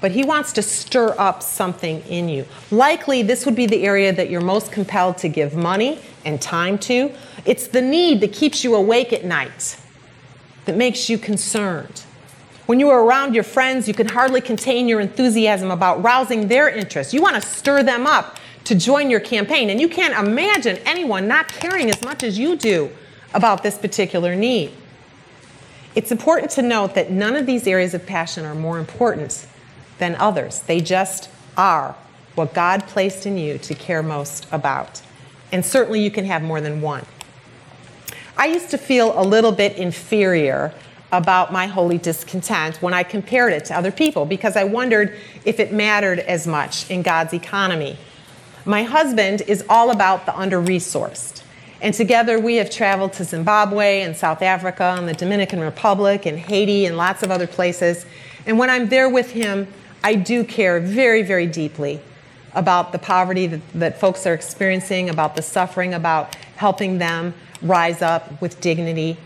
but 0.00 0.12
He 0.12 0.24
wants 0.24 0.52
to 0.54 0.62
stir 0.62 1.14
up 1.18 1.42
something 1.42 2.00
in 2.02 2.30
you. 2.30 2.46
Likely, 2.70 3.22
this 3.22 3.44
would 3.44 3.54
be 3.54 3.66
the 3.66 3.82
area 3.84 4.14
that 4.14 4.30
you're 4.30 4.40
most 4.40 4.72
compelled 4.72 5.18
to 5.18 5.28
give 5.28 5.54
money 5.54 6.00
and 6.24 6.40
time 6.40 6.78
to. 6.78 7.12
It's 7.44 7.66
the 7.66 7.82
need 7.82 8.22
that 8.22 8.32
keeps 8.32 8.64
you 8.64 8.74
awake 8.74 9.12
at 9.12 9.24
night, 9.24 9.76
that 10.64 10.76
makes 10.76 11.10
you 11.10 11.18
concerned. 11.18 12.02
When 12.64 12.80
you 12.80 12.88
are 12.88 13.04
around 13.04 13.34
your 13.34 13.44
friends, 13.44 13.88
you 13.88 13.94
can 13.94 14.08
hardly 14.08 14.40
contain 14.40 14.88
your 14.88 15.00
enthusiasm 15.00 15.70
about 15.70 16.02
rousing 16.02 16.48
their 16.48 16.70
interest. 16.70 17.12
You 17.12 17.20
want 17.20 17.34
to 17.34 17.42
stir 17.42 17.82
them 17.82 18.06
up 18.06 18.38
to 18.64 18.74
join 18.74 19.10
your 19.10 19.20
campaign. 19.20 19.68
And 19.68 19.80
you 19.80 19.88
can't 19.88 20.14
imagine 20.14 20.76
anyone 20.86 21.26
not 21.26 21.48
caring 21.48 21.90
as 21.90 22.00
much 22.02 22.22
as 22.22 22.38
you 22.38 22.56
do 22.56 22.90
about 23.34 23.62
this 23.62 23.78
particular 23.78 24.34
need. 24.34 24.72
It's 25.94 26.12
important 26.12 26.50
to 26.52 26.62
note 26.62 26.94
that 26.94 27.10
none 27.10 27.36
of 27.36 27.46
these 27.46 27.66
areas 27.66 27.94
of 27.94 28.06
passion 28.06 28.44
are 28.44 28.54
more 28.54 28.78
important 28.78 29.46
than 29.98 30.14
others. 30.16 30.60
They 30.60 30.80
just 30.80 31.28
are 31.56 31.96
what 32.34 32.54
God 32.54 32.86
placed 32.86 33.26
in 33.26 33.36
you 33.36 33.58
to 33.58 33.74
care 33.74 34.02
most 34.02 34.46
about. 34.52 35.02
And 35.52 35.64
certainly 35.64 36.00
you 36.00 36.10
can 36.10 36.24
have 36.24 36.42
more 36.42 36.60
than 36.60 36.80
one. 36.80 37.04
I 38.36 38.46
used 38.46 38.70
to 38.70 38.78
feel 38.78 39.20
a 39.20 39.24
little 39.24 39.52
bit 39.52 39.76
inferior 39.76 40.72
about 41.12 41.52
my 41.52 41.66
holy 41.66 41.98
discontent 41.98 42.80
when 42.80 42.94
I 42.94 43.02
compared 43.02 43.52
it 43.52 43.64
to 43.66 43.76
other 43.76 43.90
people 43.90 44.24
because 44.24 44.56
I 44.56 44.64
wondered 44.64 45.16
if 45.44 45.58
it 45.58 45.72
mattered 45.72 46.20
as 46.20 46.46
much 46.46 46.88
in 46.88 47.02
God's 47.02 47.34
economy. 47.34 47.98
My 48.64 48.84
husband 48.84 49.42
is 49.42 49.64
all 49.68 49.90
about 49.90 50.26
the 50.26 50.36
under 50.38 50.60
resourced. 50.60 51.42
And 51.80 51.94
together 51.94 52.38
we 52.38 52.56
have 52.56 52.70
traveled 52.70 53.14
to 53.14 53.24
Zimbabwe 53.24 54.02
and 54.02 54.16
South 54.16 54.42
Africa 54.42 54.94
and 54.98 55.08
the 55.08 55.14
Dominican 55.14 55.60
Republic 55.60 56.26
and 56.26 56.38
Haiti 56.38 56.84
and 56.84 56.96
lots 56.96 57.22
of 57.22 57.30
other 57.30 57.46
places. 57.46 58.04
And 58.46 58.58
when 58.58 58.68
I'm 58.68 58.88
there 58.88 59.08
with 59.08 59.30
him, 59.30 59.66
I 60.04 60.14
do 60.14 60.44
care 60.44 60.80
very, 60.80 61.22
very 61.22 61.46
deeply 61.46 62.00
about 62.54 62.92
the 62.92 62.98
poverty 62.98 63.46
that, 63.46 63.60
that 63.74 64.00
folks 64.00 64.26
are 64.26 64.34
experiencing, 64.34 65.08
about 65.08 65.36
the 65.36 65.42
suffering, 65.42 65.94
about 65.94 66.34
helping 66.56 66.98
them 66.98 67.32
rise 67.62 68.02
up 68.02 68.40
with 68.42 68.60
dignity. 68.60 69.16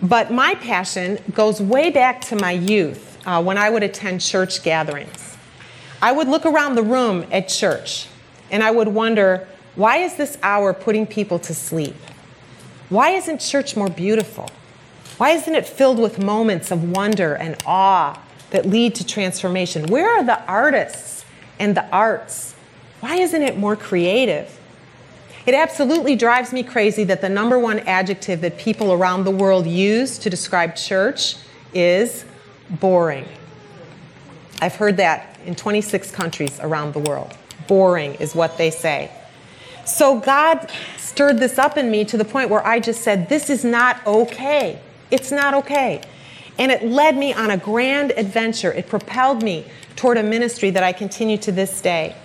But 0.00 0.30
my 0.30 0.54
passion 0.54 1.18
goes 1.32 1.60
way 1.60 1.90
back 1.90 2.20
to 2.26 2.36
my 2.36 2.52
youth 2.52 3.18
uh, 3.26 3.42
when 3.42 3.58
I 3.58 3.70
would 3.70 3.82
attend 3.82 4.20
church 4.20 4.62
gatherings. 4.62 5.36
I 6.00 6.12
would 6.12 6.28
look 6.28 6.46
around 6.46 6.74
the 6.74 6.82
room 6.82 7.26
at 7.32 7.48
church 7.48 8.06
and 8.50 8.62
I 8.62 8.70
would 8.70 8.88
wonder 8.88 9.48
why 9.76 9.98
is 9.98 10.16
this 10.16 10.38
hour 10.42 10.72
putting 10.72 11.06
people 11.06 11.38
to 11.40 11.54
sleep? 11.54 11.94
Why 12.88 13.10
isn't 13.10 13.40
church 13.40 13.76
more 13.76 13.88
beautiful? 13.88 14.50
Why 15.18 15.30
isn't 15.30 15.54
it 15.54 15.66
filled 15.66 15.98
with 15.98 16.18
moments 16.18 16.70
of 16.70 16.90
wonder 16.90 17.34
and 17.34 17.56
awe 17.66 18.20
that 18.50 18.66
lead 18.66 18.94
to 18.96 19.06
transformation? 19.06 19.86
Where 19.86 20.08
are 20.08 20.24
the 20.24 20.42
artists 20.46 21.24
and 21.58 21.76
the 21.76 21.86
arts? 21.90 22.54
Why 23.00 23.16
isn't 23.16 23.42
it 23.42 23.58
more 23.58 23.76
creative? 23.76 24.58
It 25.46 25.54
absolutely 25.54 26.16
drives 26.16 26.52
me 26.52 26.62
crazy 26.62 27.04
that 27.04 27.20
the 27.20 27.28
number 27.28 27.58
one 27.58 27.78
adjective 27.80 28.40
that 28.40 28.58
people 28.58 28.92
around 28.92 29.24
the 29.24 29.30
world 29.30 29.66
use 29.66 30.18
to 30.18 30.30
describe 30.30 30.74
church 30.74 31.36
is 31.72 32.24
boring. 32.68 33.26
I've 34.60 34.74
heard 34.74 34.96
that 34.96 35.38
in 35.44 35.54
26 35.54 36.10
countries 36.10 36.58
around 36.60 36.94
the 36.94 36.98
world. 37.00 37.36
Boring 37.68 38.14
is 38.14 38.34
what 38.34 38.58
they 38.58 38.70
say. 38.70 39.10
So 39.86 40.18
God 40.18 40.70
stirred 40.98 41.38
this 41.38 41.58
up 41.58 41.76
in 41.78 41.90
me 41.90 42.04
to 42.06 42.16
the 42.16 42.24
point 42.24 42.50
where 42.50 42.66
I 42.66 42.80
just 42.80 43.02
said, 43.02 43.28
This 43.28 43.48
is 43.48 43.64
not 43.64 44.04
okay. 44.06 44.80
It's 45.10 45.30
not 45.30 45.54
okay. 45.54 46.02
And 46.58 46.72
it 46.72 46.84
led 46.84 47.16
me 47.16 47.32
on 47.32 47.50
a 47.50 47.56
grand 47.56 48.12
adventure. 48.16 48.72
It 48.72 48.88
propelled 48.88 49.42
me 49.42 49.64
toward 49.94 50.16
a 50.16 50.22
ministry 50.22 50.70
that 50.70 50.82
I 50.82 50.92
continue 50.92 51.36
to 51.38 51.52
this 51.52 51.80
day. 51.80 52.16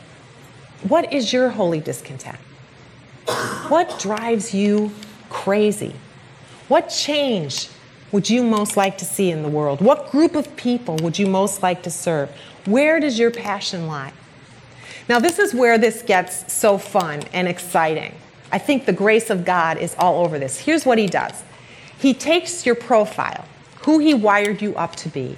What 0.88 1.13
is 1.13 1.32
your 1.32 1.50
holy 1.50 1.80
discontent? 1.80 2.38
What 3.67 4.00
drives 4.00 4.54
you 4.54 4.91
crazy? 5.30 5.93
What 6.67 6.89
change 6.89 7.69
would 8.12 8.30
you 8.30 8.43
most 8.43 8.76
like 8.76 8.97
to 8.97 9.06
see 9.06 9.30
in 9.30 9.43
the 9.43 9.50
world? 9.50 9.82
What 9.82 10.12
group 10.12 10.36
of 10.36 10.56
people 10.56 10.97
would 10.97 11.19
you 11.19 11.28
most 11.28 11.62
like 11.62 11.84
to 11.84 11.91
serve? 11.91 12.30
Where 12.65 13.00
does 13.00 13.19
your 13.19 13.32
passion 13.32 13.88
lie? 13.88 14.13
Now, 15.12 15.19
this 15.19 15.39
is 15.39 15.54
where 15.54 15.78
this 15.78 16.04
gets 16.04 16.54
so 16.54 16.78
fun 16.78 17.24
and 17.34 17.45
exciting. 17.45 18.15
I 18.50 18.60
think 18.60 18.86
the 18.86 18.93
grace 18.93 19.30
of 19.30 19.43
God 19.43 19.78
is 19.78 19.93
all 20.00 20.24
over 20.24 20.39
this. 20.39 20.60
Here's 20.60 20.86
what 20.86 20.97
He 20.97 21.06
does 21.06 21.43
He 21.97 22.13
takes 22.13 22.65
your 22.65 22.76
profile, 22.76 23.43
who 23.82 24.00
He 24.00 24.13
wired 24.13 24.62
you 24.62 24.74
up 24.76 24.95
to 24.95 25.10
be, 25.10 25.36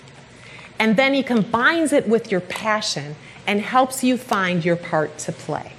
and 0.77 0.95
then 0.95 1.15
He 1.15 1.23
combines 1.23 1.91
it 1.91 2.07
with 2.07 2.31
your 2.31 2.41
passion 2.41 3.15
and 3.47 3.61
helps 3.61 4.03
you 4.03 4.15
find 4.15 4.63
your 4.63 4.75
part 4.75 5.17
to 5.17 5.31
play. 5.31 5.73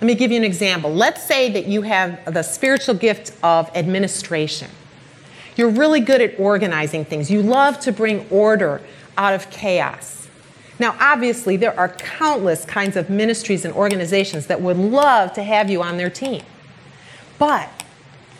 Let 0.00 0.06
me 0.06 0.14
give 0.14 0.30
you 0.30 0.38
an 0.38 0.44
example. 0.44 0.90
Let's 0.90 1.22
say 1.22 1.52
that 1.52 1.66
you 1.66 1.82
have 1.82 2.32
the 2.32 2.42
spiritual 2.42 2.94
gift 2.94 3.32
of 3.42 3.70
administration. 3.76 4.70
You're 5.54 5.68
really 5.68 6.00
good 6.00 6.22
at 6.22 6.40
organizing 6.40 7.04
things. 7.04 7.30
You 7.30 7.42
love 7.42 7.78
to 7.80 7.92
bring 7.92 8.26
order 8.30 8.80
out 9.18 9.34
of 9.34 9.50
chaos. 9.50 10.17
Now, 10.78 10.96
obviously, 11.00 11.56
there 11.56 11.78
are 11.78 11.88
countless 11.88 12.64
kinds 12.64 12.96
of 12.96 13.10
ministries 13.10 13.64
and 13.64 13.74
organizations 13.74 14.46
that 14.46 14.60
would 14.60 14.76
love 14.76 15.32
to 15.32 15.42
have 15.42 15.70
you 15.70 15.82
on 15.82 15.96
their 15.96 16.10
team. 16.10 16.42
But 17.38 17.68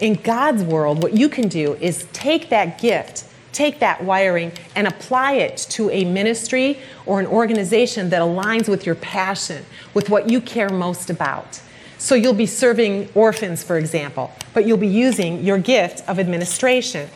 in 0.00 0.14
God's 0.14 0.62
world, 0.62 1.02
what 1.02 1.14
you 1.14 1.28
can 1.28 1.48
do 1.48 1.74
is 1.74 2.06
take 2.12 2.48
that 2.50 2.80
gift, 2.80 3.24
take 3.52 3.80
that 3.80 4.04
wiring, 4.04 4.52
and 4.76 4.86
apply 4.86 5.32
it 5.32 5.56
to 5.70 5.90
a 5.90 6.04
ministry 6.04 6.78
or 7.06 7.18
an 7.18 7.26
organization 7.26 8.10
that 8.10 8.22
aligns 8.22 8.68
with 8.68 8.86
your 8.86 8.94
passion, 8.94 9.64
with 9.94 10.08
what 10.08 10.30
you 10.30 10.40
care 10.40 10.68
most 10.68 11.10
about. 11.10 11.60
So 11.98 12.14
you'll 12.14 12.34
be 12.34 12.46
serving 12.46 13.08
orphans, 13.16 13.64
for 13.64 13.76
example, 13.76 14.30
but 14.54 14.64
you'll 14.64 14.78
be 14.78 14.86
using 14.86 15.42
your 15.42 15.58
gift 15.58 16.08
of 16.08 16.20
administration. 16.20 17.08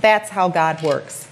That's 0.00 0.28
how 0.28 0.50
God 0.50 0.82
works. 0.82 1.28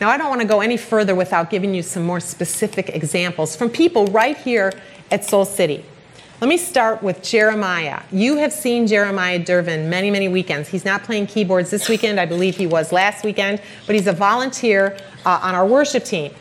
Now, 0.00 0.08
I 0.08 0.16
don't 0.16 0.30
want 0.30 0.40
to 0.40 0.46
go 0.46 0.62
any 0.62 0.78
further 0.78 1.14
without 1.14 1.50
giving 1.50 1.74
you 1.74 1.82
some 1.82 2.04
more 2.04 2.20
specific 2.20 2.88
examples 2.88 3.54
from 3.54 3.68
people 3.68 4.06
right 4.06 4.36
here 4.36 4.72
at 5.10 5.24
Soul 5.26 5.44
City. 5.44 5.84
Let 6.40 6.48
me 6.48 6.56
start 6.56 7.02
with 7.02 7.22
Jeremiah. 7.22 8.02
You 8.10 8.38
have 8.38 8.50
seen 8.50 8.86
Jeremiah 8.86 9.38
Dervin 9.38 9.90
many, 9.90 10.10
many 10.10 10.26
weekends. 10.26 10.70
He's 10.70 10.86
not 10.86 11.02
playing 11.02 11.26
keyboards 11.26 11.68
this 11.68 11.86
weekend. 11.86 12.18
I 12.18 12.24
believe 12.24 12.56
he 12.56 12.66
was 12.66 12.92
last 12.92 13.26
weekend, 13.26 13.60
but 13.86 13.94
he's 13.94 14.06
a 14.06 14.14
volunteer 14.14 14.96
uh, 15.26 15.40
on 15.42 15.54
our 15.54 15.66
worship 15.66 16.04
team. 16.04 16.32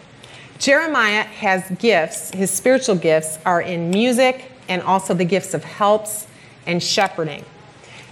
Jeremiah 0.57 1.23
has 1.23 1.69
gifts. 1.79 2.31
His 2.31 2.49
spiritual 2.51 2.95
gifts 2.95 3.39
are 3.45 3.61
in 3.61 3.89
music 3.89 4.53
and 4.69 4.81
also 4.83 5.13
the 5.13 5.25
gifts 5.25 5.53
of 5.53 5.65
helps 5.65 6.27
and 6.65 6.81
shepherding. 6.81 7.43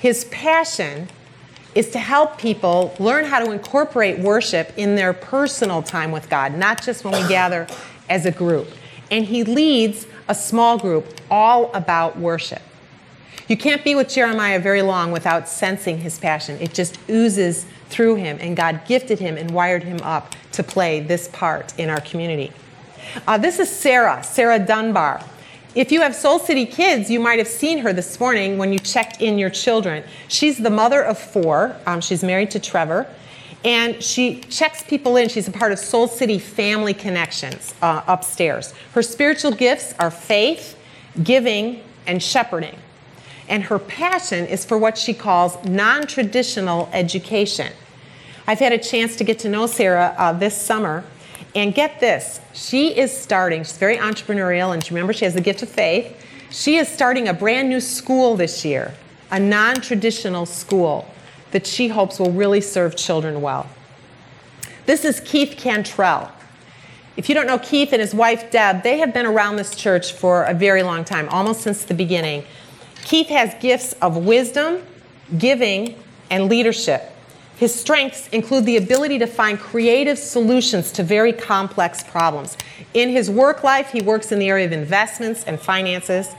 His 0.01 0.25
passion 0.25 1.07
is 1.77 1.91
to 1.91 1.99
help 1.99 2.39
people 2.39 2.95
learn 2.97 3.23
how 3.23 3.37
to 3.37 3.51
incorporate 3.51 4.17
worship 4.17 4.73
in 4.77 4.95
their 4.95 5.13
personal 5.13 5.83
time 5.83 6.11
with 6.11 6.27
God, 6.27 6.57
not 6.57 6.81
just 6.81 7.05
when 7.05 7.13
we 7.13 7.27
gather 7.29 7.67
as 8.09 8.25
a 8.25 8.31
group. 8.31 8.67
And 9.11 9.23
he 9.23 9.43
leads 9.43 10.07
a 10.27 10.33
small 10.33 10.79
group 10.79 11.05
all 11.29 11.71
about 11.73 12.17
worship. 12.17 12.63
You 13.47 13.57
can't 13.57 13.83
be 13.83 13.93
with 13.93 14.09
Jeremiah 14.09 14.59
very 14.59 14.81
long 14.81 15.11
without 15.11 15.47
sensing 15.47 15.99
his 15.99 16.17
passion. 16.17 16.57
It 16.59 16.73
just 16.73 16.97
oozes 17.09 17.67
through 17.89 18.15
him, 18.15 18.39
and 18.41 18.57
God 18.57 18.81
gifted 18.87 19.19
him 19.19 19.37
and 19.37 19.51
wired 19.51 19.83
him 19.83 20.01
up 20.01 20.35
to 20.53 20.63
play 20.63 20.99
this 20.99 21.27
part 21.27 21.77
in 21.77 21.91
our 21.91 22.01
community. 22.01 22.51
Uh, 23.27 23.37
this 23.37 23.59
is 23.59 23.69
Sarah, 23.69 24.23
Sarah 24.23 24.59
Dunbar. 24.59 25.23
If 25.77 25.91
you 25.91 26.01
have 26.01 26.15
Soul 26.15 26.39
City 26.39 26.65
kids, 26.65 27.07
you 27.11 27.19
might 27.19 27.37
have 27.37 27.47
seen 27.47 27.77
her 27.77 27.93
this 27.93 28.19
morning 28.19 28.57
when 28.57 28.73
you 28.73 28.79
checked 28.79 29.21
in 29.21 29.37
your 29.37 29.51
children. 29.51 30.03
She's 30.27 30.57
the 30.57 30.71
mother 30.71 31.03
of 31.03 31.19
four. 31.19 31.75
Um, 31.85 32.01
she's 32.01 32.23
married 32.23 32.49
to 32.51 32.59
Trevor. 32.59 33.05
And 33.63 34.01
she 34.01 34.41
checks 34.41 34.81
people 34.81 35.17
in. 35.17 35.29
She's 35.29 35.47
a 35.47 35.51
part 35.51 35.71
of 35.71 35.77
Soul 35.77 36.07
City 36.07 36.39
Family 36.39 36.95
Connections 36.95 37.75
uh, 37.83 38.01
upstairs. 38.07 38.73
Her 38.93 39.03
spiritual 39.03 39.51
gifts 39.51 39.93
are 39.99 40.09
faith, 40.09 40.75
giving, 41.23 41.83
and 42.07 42.23
shepherding. 42.23 42.79
And 43.47 43.61
her 43.61 43.77
passion 43.77 44.47
is 44.47 44.65
for 44.65 44.79
what 44.79 44.97
she 44.97 45.13
calls 45.13 45.63
non 45.63 46.07
traditional 46.07 46.89
education. 46.91 47.71
I've 48.47 48.57
had 48.57 48.73
a 48.73 48.79
chance 48.79 49.15
to 49.17 49.23
get 49.23 49.37
to 49.39 49.49
know 49.49 49.67
Sarah 49.67 50.15
uh, 50.17 50.33
this 50.33 50.59
summer, 50.59 51.03
and 51.55 51.73
get 51.73 51.99
this, 51.99 52.39
she 52.53 52.97
is 52.97 53.15
starting, 53.15 53.63
she's 53.63 53.77
very 53.77 53.97
entrepreneurial, 53.97 54.73
and 54.73 54.89
remember, 54.91 55.13
she 55.13 55.25
has 55.25 55.33
the 55.33 55.41
gift 55.41 55.63
of 55.63 55.69
faith. 55.69 56.15
She 56.49 56.77
is 56.77 56.87
starting 56.87 57.27
a 57.27 57.33
brand 57.33 57.69
new 57.69 57.81
school 57.81 58.35
this 58.35 58.63
year, 58.63 58.93
a 59.31 59.39
non 59.39 59.81
traditional 59.81 60.45
school 60.45 61.07
that 61.51 61.65
she 61.65 61.87
hopes 61.87 62.19
will 62.19 62.31
really 62.31 62.61
serve 62.61 62.95
children 62.95 63.41
well. 63.41 63.67
This 64.85 65.03
is 65.03 65.19
Keith 65.19 65.55
Cantrell. 65.57 66.31
If 67.17 67.29
you 67.29 67.35
don't 67.35 67.47
know 67.47 67.59
Keith 67.59 67.91
and 67.93 68.01
his 68.01 68.13
wife 68.13 68.51
Deb, 68.51 68.83
they 68.83 68.99
have 68.99 69.13
been 69.13 69.25
around 69.25 69.55
this 69.55 69.75
church 69.75 70.13
for 70.13 70.43
a 70.43 70.53
very 70.53 70.83
long 70.83 71.03
time, 71.03 71.27
almost 71.29 71.61
since 71.61 71.83
the 71.83 71.93
beginning. 71.93 72.43
Keith 73.03 73.27
has 73.27 73.55
gifts 73.59 73.93
of 73.93 74.17
wisdom, 74.17 74.83
giving, 75.37 75.95
and 76.29 76.47
leadership. 76.47 77.11
His 77.57 77.73
strengths 77.73 78.27
include 78.29 78.65
the 78.65 78.77
ability 78.77 79.17
to 79.19 79.25
find 79.25 79.59
creative 79.59 80.19
solutions 80.19 80.91
to 80.91 81.03
very 81.03 81.33
complex 81.33 82.03
problems. 82.03 82.55
In 82.93 83.09
his 83.09 83.31
work 83.31 83.63
life, 83.63 83.89
he 83.89 84.01
works 84.01 84.31
in 84.31 84.37
the 84.37 84.47
area 84.47 84.67
of 84.67 84.71
investments 84.71 85.43
and 85.43 85.59
finances, 85.59 86.29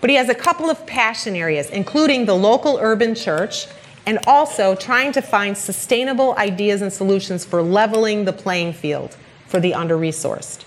but 0.00 0.08
he 0.08 0.16
has 0.16 0.30
a 0.30 0.34
couple 0.34 0.70
of 0.70 0.86
passion 0.86 1.36
areas, 1.36 1.68
including 1.68 2.24
the 2.24 2.34
local 2.34 2.78
urban 2.80 3.14
church 3.14 3.66
and 4.06 4.18
also 4.26 4.74
trying 4.74 5.12
to 5.12 5.20
find 5.20 5.58
sustainable 5.58 6.34
ideas 6.38 6.80
and 6.80 6.92
solutions 6.92 7.44
for 7.44 7.60
leveling 7.60 8.24
the 8.24 8.32
playing 8.32 8.72
field 8.72 9.16
for 9.46 9.60
the 9.60 9.74
under 9.74 9.96
resourced. 9.96 10.64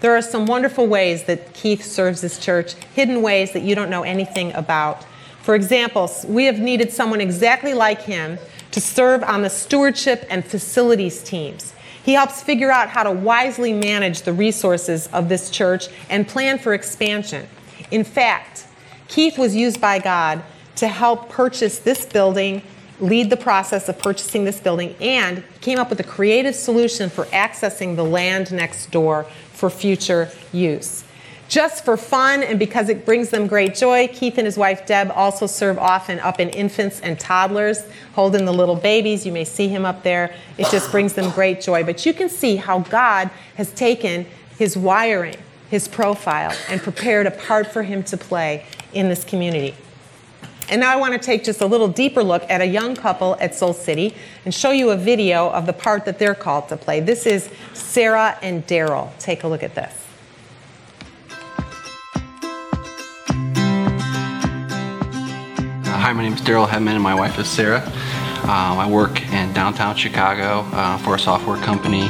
There 0.00 0.16
are 0.16 0.22
some 0.22 0.46
wonderful 0.46 0.86
ways 0.86 1.24
that 1.24 1.52
Keith 1.54 1.84
serves 1.84 2.20
his 2.20 2.38
church, 2.38 2.74
hidden 2.94 3.20
ways 3.20 3.52
that 3.52 3.62
you 3.62 3.74
don't 3.74 3.90
know 3.90 4.04
anything 4.04 4.54
about. 4.54 5.04
For 5.42 5.54
example, 5.56 6.10
we 6.26 6.44
have 6.44 6.60
needed 6.60 6.92
someone 6.92 7.20
exactly 7.20 7.74
like 7.74 8.02
him 8.02 8.38
to 8.72 8.80
serve 8.80 9.22
on 9.22 9.42
the 9.42 9.50
stewardship 9.50 10.26
and 10.30 10.44
facilities 10.44 11.22
teams. 11.22 11.72
He 12.02 12.14
helps 12.14 12.42
figure 12.42 12.70
out 12.70 12.88
how 12.88 13.02
to 13.02 13.10
wisely 13.10 13.72
manage 13.72 14.22
the 14.22 14.32
resources 14.32 15.08
of 15.08 15.28
this 15.28 15.50
church 15.50 15.88
and 16.08 16.26
plan 16.26 16.58
for 16.58 16.72
expansion. 16.72 17.46
In 17.90 18.04
fact, 18.04 18.66
Keith 19.08 19.38
was 19.38 19.54
used 19.54 19.80
by 19.80 19.98
God 19.98 20.42
to 20.76 20.88
help 20.88 21.28
purchase 21.28 21.78
this 21.78 22.06
building, 22.06 22.62
lead 23.00 23.30
the 23.30 23.36
process 23.36 23.88
of 23.88 23.98
purchasing 23.98 24.44
this 24.44 24.60
building, 24.60 24.94
and 25.00 25.42
came 25.60 25.78
up 25.78 25.90
with 25.90 26.00
a 26.00 26.04
creative 26.04 26.54
solution 26.54 27.10
for 27.10 27.24
accessing 27.26 27.96
the 27.96 28.04
land 28.04 28.52
next 28.52 28.90
door 28.90 29.24
for 29.52 29.68
future 29.68 30.30
use. 30.52 31.04
Just 31.48 31.82
for 31.82 31.96
fun 31.96 32.42
and 32.42 32.58
because 32.58 32.90
it 32.90 33.06
brings 33.06 33.30
them 33.30 33.46
great 33.46 33.74
joy, 33.74 34.06
Keith 34.08 34.36
and 34.36 34.44
his 34.44 34.58
wife 34.58 34.86
Deb 34.86 35.10
also 35.14 35.46
serve 35.46 35.78
often 35.78 36.20
up 36.20 36.40
in 36.40 36.50
infants 36.50 37.00
and 37.00 37.18
toddlers, 37.18 37.84
holding 38.12 38.44
the 38.44 38.52
little 38.52 38.76
babies. 38.76 39.24
You 39.24 39.32
may 39.32 39.44
see 39.44 39.66
him 39.66 39.86
up 39.86 40.02
there. 40.02 40.34
It 40.58 40.68
just 40.70 40.90
brings 40.90 41.14
them 41.14 41.30
great 41.30 41.62
joy. 41.62 41.84
But 41.84 42.04
you 42.04 42.12
can 42.12 42.28
see 42.28 42.56
how 42.56 42.80
God 42.80 43.30
has 43.54 43.72
taken 43.72 44.26
his 44.58 44.76
wiring, 44.76 45.36
his 45.70 45.88
profile, 45.88 46.54
and 46.68 46.82
prepared 46.82 47.26
a 47.26 47.30
part 47.30 47.66
for 47.68 47.82
him 47.82 48.02
to 48.04 48.18
play 48.18 48.66
in 48.92 49.08
this 49.08 49.24
community. 49.24 49.74
And 50.68 50.82
now 50.82 50.92
I 50.92 50.96
want 50.96 51.14
to 51.14 51.18
take 51.18 51.44
just 51.44 51.62
a 51.62 51.66
little 51.66 51.88
deeper 51.88 52.22
look 52.22 52.44
at 52.50 52.60
a 52.60 52.66
young 52.66 52.94
couple 52.94 53.38
at 53.40 53.54
Soul 53.54 53.72
City 53.72 54.14
and 54.44 54.52
show 54.52 54.70
you 54.70 54.90
a 54.90 54.96
video 54.98 55.48
of 55.48 55.64
the 55.64 55.72
part 55.72 56.04
that 56.04 56.18
they're 56.18 56.34
called 56.34 56.68
to 56.68 56.76
play. 56.76 57.00
This 57.00 57.24
is 57.24 57.48
Sarah 57.72 58.36
and 58.42 58.66
Daryl. 58.66 59.16
Take 59.18 59.44
a 59.44 59.48
look 59.48 59.62
at 59.62 59.74
this. 59.74 60.07
Hi, 65.98 66.12
my 66.12 66.22
name 66.22 66.32
is 66.32 66.40
Daryl 66.40 66.68
Hedman 66.68 66.94
and 66.94 67.02
my 67.02 67.14
wife 67.14 67.40
is 67.40 67.48
Sarah. 67.48 67.82
Um, 68.44 68.78
I 68.78 68.88
work 68.88 69.20
in 69.32 69.52
downtown 69.52 69.96
Chicago 69.96 70.60
uh, 70.72 70.96
for 70.98 71.16
a 71.16 71.18
software 71.18 71.60
company. 71.60 72.02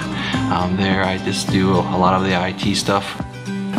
Um, 0.53 0.77
there 0.77 1.03
I 1.05 1.17
just 1.17 1.51
do 1.51 1.73
a 1.73 1.97
lot 1.97 2.13
of 2.13 2.23
the 2.23 2.35
IT 2.49 2.77
stuff. 2.77 3.19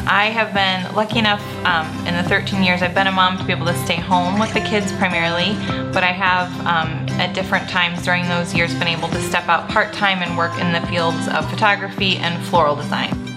I 0.07 0.31
have 0.33 0.51
been 0.51 0.95
lucky 0.95 1.19
enough 1.19 1.45
um, 1.63 1.85
in 2.07 2.15
the 2.15 2.27
13 2.27 2.63
years 2.63 2.81
I've 2.81 2.95
been 2.95 3.05
a 3.05 3.11
mom 3.11 3.37
to 3.37 3.43
be 3.43 3.53
able 3.53 3.67
to 3.67 3.85
stay 3.85 3.97
home 3.97 4.39
with 4.39 4.51
the 4.51 4.61
kids 4.61 4.91
primarily, 4.93 5.53
but 5.93 6.03
I 6.03 6.11
have 6.11 6.49
um, 6.61 7.07
at 7.21 7.35
different 7.35 7.69
times 7.69 8.03
during 8.03 8.27
those 8.27 8.51
years 8.51 8.73
been 8.73 8.87
able 8.87 9.09
to 9.09 9.21
step 9.21 9.47
out 9.47 9.69
part-time 9.69 10.23
and 10.23 10.35
work 10.35 10.59
in 10.59 10.73
the 10.73 10.85
fields 10.87 11.27
of 11.27 11.47
photography 11.51 12.17
and 12.17 12.43
floral 12.47 12.75
design. 12.75 13.28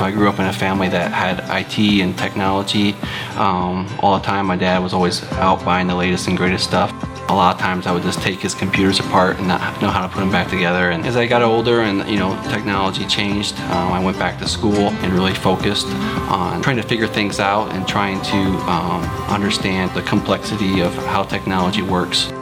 I 0.00 0.10
grew 0.10 0.28
up 0.28 0.38
in 0.38 0.46
a 0.46 0.52
family 0.52 0.88
that 0.88 1.12
had 1.12 1.40
IT 1.50 1.78
and 2.02 2.16
technology 2.16 2.94
um, 3.36 3.86
all 4.00 4.18
the 4.18 4.24
time. 4.24 4.46
My 4.46 4.56
dad 4.56 4.82
was 4.82 4.92
always 4.92 5.22
out 5.32 5.64
buying 5.64 5.86
the 5.86 5.94
latest 5.94 6.28
and 6.28 6.36
greatest 6.36 6.64
stuff. 6.64 6.90
A 7.28 7.34
lot 7.34 7.54
of 7.54 7.60
times 7.60 7.86
I 7.86 7.92
would 7.92 8.02
just 8.02 8.20
take 8.20 8.40
his 8.40 8.54
computers 8.54 8.98
apart 8.98 9.38
and 9.38 9.46
not 9.46 9.60
know 9.80 9.88
how 9.88 10.06
to 10.06 10.08
put 10.12 10.20
them 10.20 10.32
back 10.32 10.48
together. 10.48 10.90
And 10.90 11.06
as 11.06 11.16
I 11.16 11.26
got 11.26 11.42
older 11.42 11.82
and 11.82 12.08
you 12.10 12.18
know 12.18 12.40
technology 12.50 13.06
changed, 13.06 13.58
um, 13.60 13.92
I 13.92 14.04
went 14.04 14.18
back 14.18 14.38
to 14.40 14.48
school 14.48 14.74
and 14.74 15.12
really 15.12 15.34
focused 15.34 15.86
on 16.28 16.62
trying 16.62 16.76
to 16.76 16.82
figure 16.82 17.06
things 17.06 17.38
out 17.38 17.72
and 17.72 17.86
trying 17.86 18.20
to 18.22 18.38
um, 18.68 19.02
understand 19.28 19.92
the 19.92 20.02
complexity 20.02 20.80
of 20.80 20.94
how 21.06 21.22
technology 21.22 21.82
works. 21.82 22.32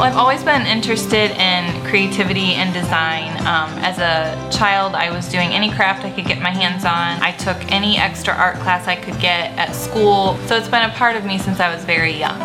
Well, 0.00 0.08
I've 0.08 0.16
always 0.16 0.42
been 0.42 0.64
interested 0.64 1.30
in 1.32 1.84
creativity 1.84 2.54
and 2.54 2.72
design. 2.72 3.32
Um, 3.40 3.68
as 3.84 3.98
a 3.98 4.50
child, 4.50 4.94
I 4.94 5.10
was 5.10 5.28
doing 5.28 5.50
any 5.50 5.70
craft 5.70 6.06
I 6.06 6.10
could 6.10 6.24
get 6.24 6.40
my 6.40 6.48
hands 6.48 6.86
on. 6.86 7.22
I 7.22 7.32
took 7.32 7.70
any 7.70 7.98
extra 7.98 8.32
art 8.32 8.56
class 8.60 8.88
I 8.88 8.96
could 8.96 9.20
get 9.20 9.50
at 9.58 9.74
school, 9.74 10.38
so 10.46 10.56
it's 10.56 10.70
been 10.70 10.88
a 10.88 10.94
part 10.94 11.16
of 11.16 11.26
me 11.26 11.36
since 11.36 11.60
I 11.60 11.70
was 11.70 11.84
very 11.84 12.14
young. 12.14 12.38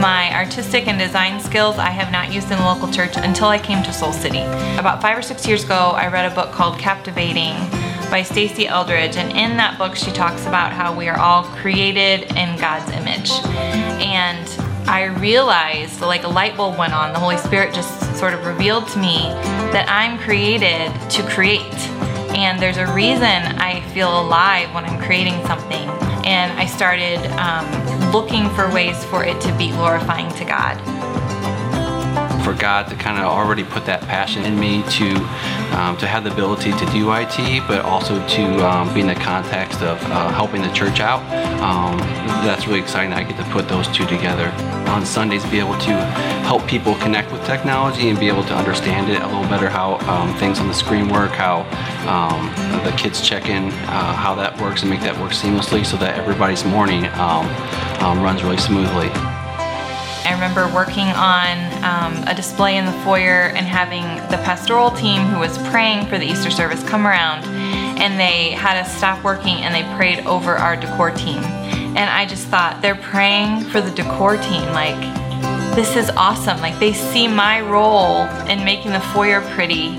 My 0.00 0.30
artistic 0.36 0.86
and 0.86 1.00
design 1.00 1.40
skills 1.40 1.78
I 1.78 1.90
have 1.90 2.12
not 2.12 2.32
used 2.32 2.48
in 2.52 2.58
the 2.58 2.64
local 2.64 2.92
church 2.92 3.16
until 3.16 3.48
I 3.48 3.58
came 3.58 3.82
to 3.82 3.92
Soul 3.92 4.12
City. 4.12 4.42
About 4.78 5.02
five 5.02 5.18
or 5.18 5.22
six 5.22 5.44
years 5.48 5.64
ago, 5.64 5.94
I 5.96 6.06
read 6.06 6.30
a 6.30 6.32
book 6.32 6.52
called 6.52 6.78
Captivating 6.78 7.54
by 8.08 8.22
Stasi 8.22 8.68
Eldredge, 8.68 9.16
and 9.16 9.32
in 9.32 9.56
that 9.56 9.78
book, 9.78 9.96
she 9.96 10.12
talks 10.12 10.46
about 10.46 10.72
how 10.72 10.94
we 10.96 11.08
are 11.08 11.18
all 11.18 11.42
created 11.42 12.30
in 12.36 12.56
God's 12.56 12.88
image. 12.92 13.32
And 14.00 14.46
I 14.86 15.04
realized, 15.04 16.00
like 16.00 16.24
a 16.24 16.28
light 16.28 16.56
bulb 16.56 16.78
went 16.78 16.92
on, 16.92 17.12
the 17.12 17.18
Holy 17.18 17.36
Spirit 17.36 17.74
just 17.74 18.16
sort 18.18 18.34
of 18.34 18.44
revealed 18.44 18.88
to 18.88 18.98
me 18.98 19.18
that 19.72 19.86
I'm 19.88 20.18
created 20.18 20.92
to 21.10 21.22
create. 21.30 21.74
And 22.34 22.60
there's 22.60 22.78
a 22.78 22.92
reason 22.92 23.22
I 23.22 23.80
feel 23.92 24.20
alive 24.20 24.72
when 24.74 24.84
I'm 24.84 25.00
creating 25.00 25.44
something. 25.46 25.88
And 26.24 26.52
I 26.58 26.66
started 26.66 27.18
um, 27.38 28.12
looking 28.12 28.48
for 28.50 28.72
ways 28.72 29.04
for 29.06 29.24
it 29.24 29.40
to 29.42 29.56
be 29.56 29.70
glorifying 29.70 30.30
to 30.34 30.44
God 30.44 30.78
for 32.42 32.52
God 32.54 32.88
to 32.88 32.96
kind 32.96 33.18
of 33.18 33.24
already 33.24 33.64
put 33.64 33.86
that 33.86 34.02
passion 34.02 34.44
in 34.44 34.58
me 34.58 34.82
to 34.90 35.14
um, 35.72 35.96
to 35.96 36.06
have 36.06 36.24
the 36.24 36.32
ability 36.32 36.72
to 36.72 36.86
do 36.92 37.12
IT, 37.12 37.66
but 37.66 37.84
also 37.84 38.26
to 38.28 38.66
um, 38.66 38.92
be 38.92 39.00
in 39.00 39.06
the 39.06 39.14
context 39.14 39.80
of 39.82 40.02
uh, 40.04 40.28
helping 40.30 40.62
the 40.62 40.72
church 40.72 41.00
out. 41.00 41.22
Um, 41.62 41.96
that's 42.44 42.66
really 42.66 42.80
exciting. 42.80 43.10
That 43.10 43.20
I 43.20 43.22
get 43.22 43.36
to 43.38 43.50
put 43.50 43.68
those 43.68 43.88
two 43.88 44.06
together 44.06 44.48
on 44.88 45.06
Sundays, 45.06 45.44
be 45.46 45.58
able 45.58 45.78
to 45.78 45.94
help 46.44 46.66
people 46.66 46.94
connect 46.96 47.32
with 47.32 47.44
technology 47.46 48.08
and 48.08 48.18
be 48.18 48.28
able 48.28 48.44
to 48.44 48.54
understand 48.54 49.10
it 49.10 49.22
a 49.22 49.26
little 49.26 49.48
better. 49.48 49.68
How 49.68 49.98
um, 50.08 50.36
things 50.36 50.58
on 50.58 50.68
the 50.68 50.74
screen 50.74 51.08
work, 51.08 51.32
how 51.32 51.62
um, 52.06 52.84
the 52.84 52.92
kids 52.96 53.20
check 53.20 53.48
in, 53.48 53.68
uh, 53.68 54.12
how 54.14 54.34
that 54.34 54.60
works, 54.60 54.82
and 54.82 54.90
make 54.90 55.00
that 55.00 55.18
work 55.18 55.32
seamlessly 55.32 55.86
so 55.86 55.96
that 55.98 56.18
everybody's 56.18 56.64
morning 56.64 57.06
um, 57.14 58.22
runs 58.22 58.42
really 58.42 58.58
smoothly. 58.58 59.10
I 60.24 60.32
remember 60.32 60.72
working 60.74 61.08
on 61.08 61.58
um, 61.82 62.28
a 62.28 62.34
display 62.34 62.76
in 62.76 62.86
the 62.86 62.92
foyer 63.04 63.50
and 63.54 63.66
having 63.66 64.04
the 64.30 64.38
pastoral 64.44 64.90
team 64.90 65.22
who 65.22 65.38
was 65.38 65.58
praying 65.68 66.06
for 66.06 66.18
the 66.18 66.24
Easter 66.24 66.50
service 66.50 66.82
come 66.84 67.06
around 67.06 67.44
and 67.44 68.18
they 68.18 68.50
had 68.50 68.76
us 68.76 68.96
stop 68.96 69.22
working 69.24 69.56
and 69.56 69.74
they 69.74 69.82
prayed 69.96 70.24
over 70.26 70.56
our 70.56 70.76
decor 70.76 71.10
team. 71.10 71.42
And 71.94 72.08
I 72.10 72.24
just 72.24 72.46
thought, 72.46 72.80
they're 72.80 72.94
praying 72.94 73.64
for 73.64 73.80
the 73.80 73.90
decor 73.90 74.36
team. 74.36 74.62
Like, 74.72 74.98
this 75.74 75.96
is 75.96 76.10
awesome. 76.10 76.60
Like, 76.60 76.78
they 76.78 76.92
see 76.92 77.28
my 77.28 77.60
role 77.60 78.24
in 78.46 78.64
making 78.64 78.92
the 78.92 79.00
foyer 79.00 79.40
pretty 79.54 79.96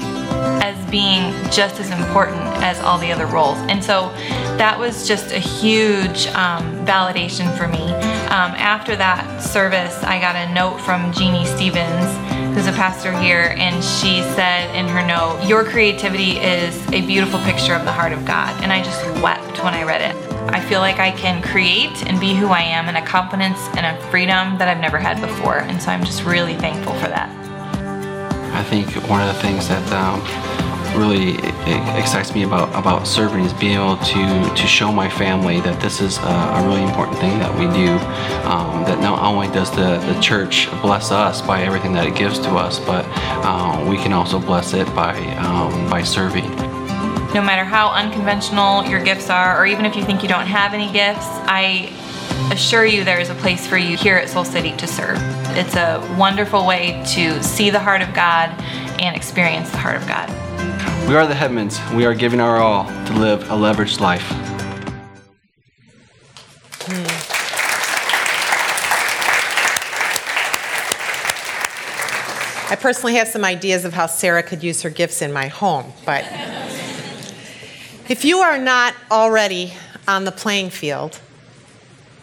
as 0.62 0.90
being 0.90 1.34
just 1.52 1.80
as 1.80 1.92
important 1.92 2.42
as 2.64 2.80
all 2.80 2.98
the 2.98 3.12
other 3.12 3.26
roles. 3.26 3.58
And 3.70 3.84
so 3.84 4.10
that 4.58 4.78
was 4.78 5.08
just 5.08 5.32
a 5.32 5.40
huge 5.40 6.28
um, 6.28 6.86
validation 6.86 7.56
for 7.58 7.68
me. 7.68 7.80
Um, 8.34 8.54
after 8.58 8.96
that 8.96 9.44
service, 9.44 9.96
I 10.02 10.20
got 10.20 10.36
a 10.36 10.52
note 10.56 10.82
from 10.82 11.14
Jeannie 11.14 11.46
Stevens, 11.46 12.10
who's 12.58 12.66
a 12.66 12.72
pastor 12.72 13.16
here, 13.20 13.54
and 13.60 13.76
she 13.84 14.24
said 14.34 14.74
in 14.76 14.88
her 14.88 15.06
note, 15.06 15.48
Your 15.48 15.64
creativity 15.64 16.40
is 16.40 16.76
a 16.88 17.06
beautiful 17.06 17.40
picture 17.42 17.76
of 17.76 17.86
the 17.86 17.92
heart 17.92 18.12
of 18.12 18.26
God. 18.26 18.60
And 18.64 18.74
I 18.74 18.82
just 18.82 19.06
wept 19.22 19.64
when 19.64 19.76
I 19.76 19.84
read 19.84 20.02
it. 20.02 20.16
I 20.52 20.60
feel 20.62 20.80
like 20.80 20.98
I 20.98 21.12
can 21.12 21.44
create 21.44 22.08
and 22.08 22.20
be 22.20 22.34
who 22.34 22.48
I 22.48 22.62
am 22.62 22.90
in 22.90 22.96
a 22.96 23.06
confidence 23.06 23.60
and 23.78 23.86
a 23.86 24.10
freedom 24.10 24.58
that 24.58 24.68
I've 24.68 24.82
never 24.82 24.98
had 24.98 25.22
before. 25.22 25.60
And 25.60 25.80
so 25.80 25.92
I'm 25.92 26.04
just 26.04 26.24
really 26.24 26.56
thankful 26.56 26.94
for 26.94 27.10
that. 27.10 27.30
I 28.56 28.64
think 28.64 28.96
one 29.08 29.22
of 29.22 29.28
the 29.28 29.40
things 29.44 29.68
that 29.68 29.94
um, 29.94 30.22
really 30.96 31.36
excites 31.98 32.34
me 32.34 32.44
about, 32.44 32.70
about 32.76 33.08
serving 33.08 33.44
is 33.46 33.54
being 33.54 33.76
able 33.76 33.98
to, 33.98 34.56
to 34.56 34.68
show 34.68 34.92
my 34.92 35.10
family 35.10 35.60
that 35.62 35.82
this 35.82 36.02
is 36.02 36.18
a, 36.18 36.22
a 36.22 36.68
really 36.68 36.84
important 36.84 37.18
thing 37.18 37.40
that 37.40 37.54
we 37.58 37.66
do. 37.66 37.94
Um, 38.48 38.84
that 38.84 39.00
not 39.00 39.20
only 39.22 39.48
does 39.48 39.72
the, 39.72 39.98
the 40.12 40.20
church 40.22 40.70
bless 40.82 41.12
us 41.12 41.42
by 41.42 41.64
everything 41.64 41.94
that 41.94 42.06
it 42.06 42.16
gives 42.16 42.40
to 42.40 42.50
us, 42.52 42.80
but 42.80 43.06
uh, 43.16 43.86
we 43.90 43.98
can 43.98 44.14
also 44.14 44.40
bless 44.40 44.74
it 44.74 44.86
by, 44.96 45.18
um, 45.38 45.90
by 45.90 46.04
serving. 46.04 46.50
No 47.34 47.42
matter 47.42 47.64
how 47.64 47.90
unconventional 47.90 48.86
your 48.86 49.04
gifts 49.04 49.30
are, 49.30 49.60
or 49.60 49.66
even 49.66 49.86
if 49.86 49.96
you 49.96 50.04
think 50.04 50.22
you 50.22 50.30
don't 50.30 50.46
have 50.46 50.74
any 50.74 50.92
gifts, 50.92 51.26
I 51.48 51.92
assure 52.52 52.86
you 52.86 53.04
there 53.04 53.20
is 53.20 53.30
a 53.30 53.36
place 53.36 53.66
for 53.66 53.78
you 53.78 53.98
here 53.98 54.18
at 54.18 54.30
Soul 54.30 54.46
City 54.46 54.76
to 54.78 54.88
serve. 54.88 55.18
It's 55.58 55.76
a 55.76 56.16
wonderful 56.18 56.66
way 56.66 57.04
to 57.14 57.42
see 57.42 57.70
the 57.70 57.80
heart 57.80 58.02
of 58.02 58.14
God 58.14 58.50
and 59.02 59.16
experience 59.16 59.72
the 59.72 59.78
heart 59.78 59.96
of 59.96 60.08
God. 60.08 60.43
We 61.08 61.16
are 61.16 61.28
the 61.28 61.34
Hedmans. 61.34 61.96
We 61.96 62.06
are 62.06 62.14
giving 62.16 62.40
our 62.40 62.58
all 62.58 62.86
to 62.86 63.14
live 63.14 63.44
a 63.52 63.54
leveraged 63.54 64.00
life. 64.00 64.24
Hmm. 66.86 67.24
I 72.72 72.76
personally 72.76 73.14
have 73.14 73.28
some 73.28 73.46
ideas 73.46 73.86
of 73.86 73.94
how 73.94 74.08
Sarah 74.08 74.42
could 74.42 74.64
use 74.64 74.82
her 74.82 74.90
gifts 74.90 75.22
in 75.22 75.32
my 75.32 75.50
home, 75.50 75.94
but 76.06 76.26
if 78.10 78.26
you 78.26 78.40
are 78.40 78.58
not 78.58 78.96
already 79.12 79.74
on 80.08 80.24
the 80.24 80.32
playing 80.32 80.72
field, 80.72 81.20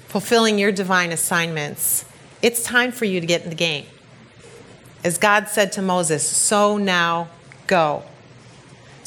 fulfilling 0.09 0.59
your 0.59 0.72
divine 0.72 1.12
assignments, 1.12 2.05
it's 2.42 2.64
time 2.64 2.90
for 2.90 3.05
you 3.05 3.20
to 3.20 3.26
get 3.26 3.44
in 3.44 3.50
the 3.50 3.55
game. 3.55 3.87
As 5.05 5.16
God 5.16 5.48
said 5.48 5.70
to 5.72 5.83
Moses, 5.83 6.26
so 6.26 6.76
now 6.76 7.29
go. 7.68 8.03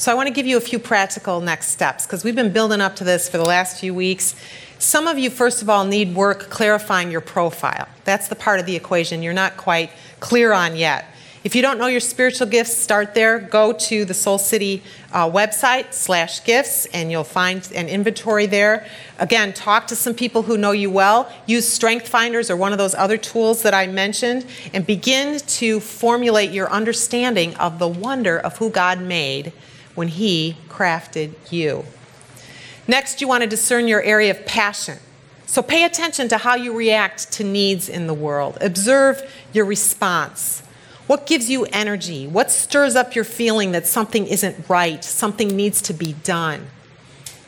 So 0.04 0.12
I 0.12 0.14
want 0.16 0.26
to 0.26 0.34
give 0.34 0.46
you 0.46 0.58
a 0.58 0.60
few 0.60 0.78
practical 0.78 1.40
next 1.40 1.68
steps 1.68 2.04
because 2.04 2.24
we've 2.24 2.34
been 2.34 2.52
building 2.52 2.82
up 2.82 2.94
to 2.96 3.04
this 3.04 3.26
for 3.26 3.38
the 3.38 3.44
last 3.46 3.80
few 3.80 3.94
weeks. 3.94 4.36
Some 4.78 5.08
of 5.08 5.18
you, 5.18 5.30
first 5.30 5.62
of 5.62 5.70
all, 5.70 5.86
need 5.86 6.14
work 6.14 6.50
clarifying 6.50 7.10
your 7.10 7.22
profile. 7.22 7.88
That's 8.04 8.28
the 8.28 8.34
part 8.34 8.60
of 8.60 8.66
the 8.66 8.76
equation 8.76 9.22
you're 9.22 9.32
not 9.32 9.56
quite 9.56 9.90
clear 10.20 10.52
on 10.52 10.76
yet. 10.76 11.06
If 11.42 11.54
you 11.54 11.62
don't 11.62 11.78
know 11.78 11.86
your 11.86 12.00
spiritual 12.00 12.48
gifts, 12.48 12.76
start 12.76 13.14
there. 13.14 13.38
Go 13.38 13.72
to 13.72 14.04
the 14.04 14.12
Soul 14.12 14.36
City 14.36 14.82
uh, 15.10 15.30
website 15.30 15.94
slash 15.94 16.44
gifts, 16.44 16.84
and 16.92 17.10
you'll 17.10 17.24
find 17.24 17.66
an 17.74 17.88
inventory 17.88 18.44
there. 18.44 18.86
Again, 19.18 19.54
talk 19.54 19.86
to 19.86 19.96
some 19.96 20.12
people 20.12 20.42
who 20.42 20.58
know 20.58 20.72
you 20.72 20.90
well. 20.90 21.32
Use 21.46 21.66
Strength 21.66 22.08
Finders 22.08 22.50
or 22.50 22.58
one 22.58 22.72
of 22.72 22.78
those 22.78 22.94
other 22.94 23.16
tools 23.16 23.62
that 23.62 23.72
I 23.72 23.86
mentioned, 23.86 24.44
and 24.74 24.86
begin 24.86 25.38
to 25.38 25.80
formulate 25.80 26.50
your 26.50 26.70
understanding 26.70 27.54
of 27.56 27.78
the 27.78 27.88
wonder 27.88 28.38
of 28.38 28.58
who 28.58 28.68
God 28.68 29.00
made 29.00 29.54
when 29.94 30.08
He 30.08 30.56
crafted 30.68 31.34
you. 31.50 31.84
Next, 32.86 33.20
you 33.20 33.28
want 33.28 33.42
to 33.42 33.48
discern 33.48 33.88
your 33.88 34.02
area 34.02 34.30
of 34.30 34.44
passion. 34.46 34.98
So 35.46 35.62
pay 35.62 35.84
attention 35.84 36.28
to 36.28 36.38
how 36.38 36.54
you 36.54 36.74
react 36.74 37.32
to 37.32 37.44
needs 37.44 37.88
in 37.88 38.06
the 38.06 38.14
world. 38.14 38.58
Observe 38.60 39.22
your 39.52 39.64
response. 39.64 40.62
What 41.06 41.26
gives 41.26 41.50
you 41.50 41.66
energy? 41.66 42.26
What 42.26 42.50
stirs 42.50 42.96
up 42.96 43.14
your 43.14 43.24
feeling 43.24 43.72
that 43.72 43.86
something 43.86 44.26
isn't 44.26 44.68
right, 44.68 45.04
something 45.04 45.48
needs 45.48 45.82
to 45.82 45.92
be 45.92 46.14
done? 46.24 46.66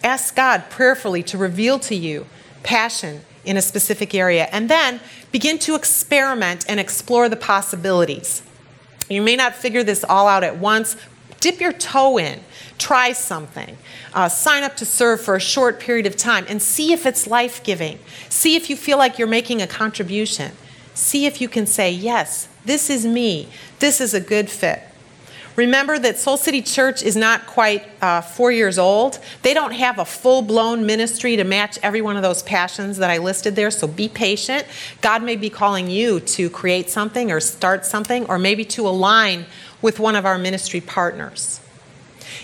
Ask 0.04 0.36
God 0.36 0.64
prayerfully 0.68 1.22
to 1.24 1.38
reveal 1.38 1.78
to 1.80 1.94
you 1.94 2.26
passion 2.62 3.22
in 3.44 3.56
a 3.56 3.62
specific 3.62 4.14
area, 4.14 4.48
and 4.52 4.68
then 4.68 5.00
begin 5.32 5.58
to 5.60 5.74
experiment 5.74 6.64
and 6.68 6.80
explore 6.80 7.28
the 7.28 7.36
possibilities. 7.36 8.42
You 9.08 9.22
may 9.22 9.36
not 9.36 9.54
figure 9.54 9.84
this 9.84 10.04
all 10.04 10.26
out 10.26 10.42
at 10.42 10.58
once. 10.58 10.96
Dip 11.46 11.60
your 11.60 11.72
toe 11.72 12.18
in, 12.18 12.40
try 12.76 13.12
something, 13.12 13.78
uh, 14.12 14.28
sign 14.28 14.64
up 14.64 14.76
to 14.78 14.84
serve 14.84 15.20
for 15.20 15.36
a 15.36 15.40
short 15.40 15.78
period 15.78 16.04
of 16.04 16.16
time, 16.16 16.44
and 16.48 16.60
see 16.60 16.92
if 16.92 17.06
it's 17.06 17.28
life 17.28 17.62
giving. 17.62 18.00
See 18.28 18.56
if 18.56 18.68
you 18.68 18.74
feel 18.74 18.98
like 18.98 19.16
you're 19.16 19.28
making 19.28 19.62
a 19.62 19.68
contribution. 19.68 20.50
See 20.94 21.24
if 21.24 21.40
you 21.40 21.48
can 21.48 21.64
say, 21.64 21.92
Yes, 21.92 22.48
this 22.64 22.90
is 22.90 23.06
me. 23.06 23.48
This 23.78 24.00
is 24.00 24.12
a 24.12 24.20
good 24.20 24.50
fit. 24.50 24.82
Remember 25.54 25.98
that 26.00 26.18
Soul 26.18 26.36
City 26.36 26.60
Church 26.60 27.02
is 27.02 27.14
not 27.16 27.46
quite 27.46 27.88
uh, 28.02 28.20
four 28.20 28.50
years 28.50 28.76
old. 28.76 29.20
They 29.42 29.54
don't 29.54 29.72
have 29.72 30.00
a 30.00 30.04
full 30.04 30.42
blown 30.42 30.84
ministry 30.84 31.36
to 31.36 31.44
match 31.44 31.78
every 31.82 32.02
one 32.02 32.16
of 32.16 32.22
those 32.22 32.42
passions 32.42 32.98
that 32.98 33.08
I 33.08 33.18
listed 33.18 33.54
there, 33.54 33.70
so 33.70 33.86
be 33.86 34.08
patient. 34.08 34.66
God 35.00 35.22
may 35.22 35.36
be 35.36 35.48
calling 35.48 35.88
you 35.88 36.18
to 36.20 36.50
create 36.50 36.90
something 36.90 37.30
or 37.30 37.38
start 37.38 37.86
something, 37.86 38.26
or 38.26 38.38
maybe 38.38 38.64
to 38.66 38.86
align 38.86 39.46
with 39.82 39.98
one 39.98 40.16
of 40.16 40.24
our 40.26 40.38
ministry 40.38 40.80
partners. 40.80 41.60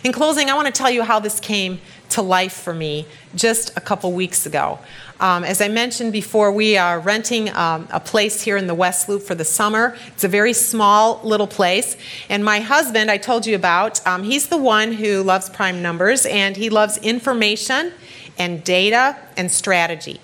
In 0.04 0.12
closing, 0.12 0.50
I 0.50 0.54
want 0.54 0.66
to 0.66 0.72
tell 0.72 0.90
you 0.90 1.02
how 1.02 1.20
this 1.20 1.38
came 1.38 1.80
to 2.10 2.22
life 2.22 2.52
for 2.52 2.74
me 2.74 3.06
just 3.34 3.76
a 3.76 3.80
couple 3.80 4.12
weeks 4.12 4.46
ago. 4.46 4.78
Um, 5.20 5.44
as 5.44 5.60
I 5.60 5.68
mentioned 5.68 6.12
before, 6.12 6.50
we 6.50 6.76
are 6.76 6.98
renting 6.98 7.48
um, 7.54 7.86
a 7.90 8.00
place 8.00 8.42
here 8.42 8.56
in 8.56 8.66
the 8.66 8.74
West 8.74 9.08
Loop 9.08 9.22
for 9.22 9.34
the 9.34 9.44
summer. 9.44 9.96
It's 10.08 10.24
a 10.24 10.28
very 10.28 10.52
small 10.52 11.20
little 11.22 11.46
place. 11.46 11.96
And 12.28 12.44
my 12.44 12.60
husband, 12.60 13.10
I 13.10 13.16
told 13.18 13.46
you 13.46 13.54
about, 13.54 14.04
um, 14.06 14.24
he's 14.24 14.48
the 14.48 14.58
one 14.58 14.92
who 14.92 15.22
loves 15.22 15.48
prime 15.48 15.80
numbers 15.80 16.26
and 16.26 16.56
he 16.56 16.68
loves 16.68 16.98
information 16.98 17.92
and 18.38 18.64
data 18.64 19.16
and 19.36 19.50
strategy. 19.50 20.20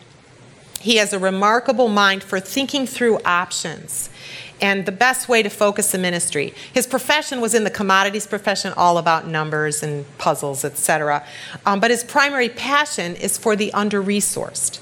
He 0.81 0.97
has 0.97 1.12
a 1.12 1.18
remarkable 1.18 1.88
mind 1.88 2.23
for 2.23 2.40
thinking 2.40 2.87
through 2.87 3.21
options 3.25 4.11
and 4.61 4.87
the 4.87 4.92
best 4.92 5.29
way 5.29 5.42
to 5.42 5.49
focus 5.49 5.92
the 5.92 5.99
ministry. 5.99 6.55
His 6.73 6.87
profession 6.87 7.40
was 7.40 7.55
in 7.55 7.64
the 7.64 7.71
commodities 7.71 8.27
profession, 8.27 8.73
all 8.77 8.99
about 8.99 9.27
numbers 9.27 9.83
and 9.83 10.05
puzzles, 10.18 10.64
etc. 10.64 11.25
Um, 11.66 11.81
but 11.81 11.90
his 11.90 12.05
primary 12.05 12.49
passion 12.49 13.16
is 13.16 13.38
for 13.38 13.57
the 13.57 13.73
under 13.73 14.03
resourced. 14.03 14.81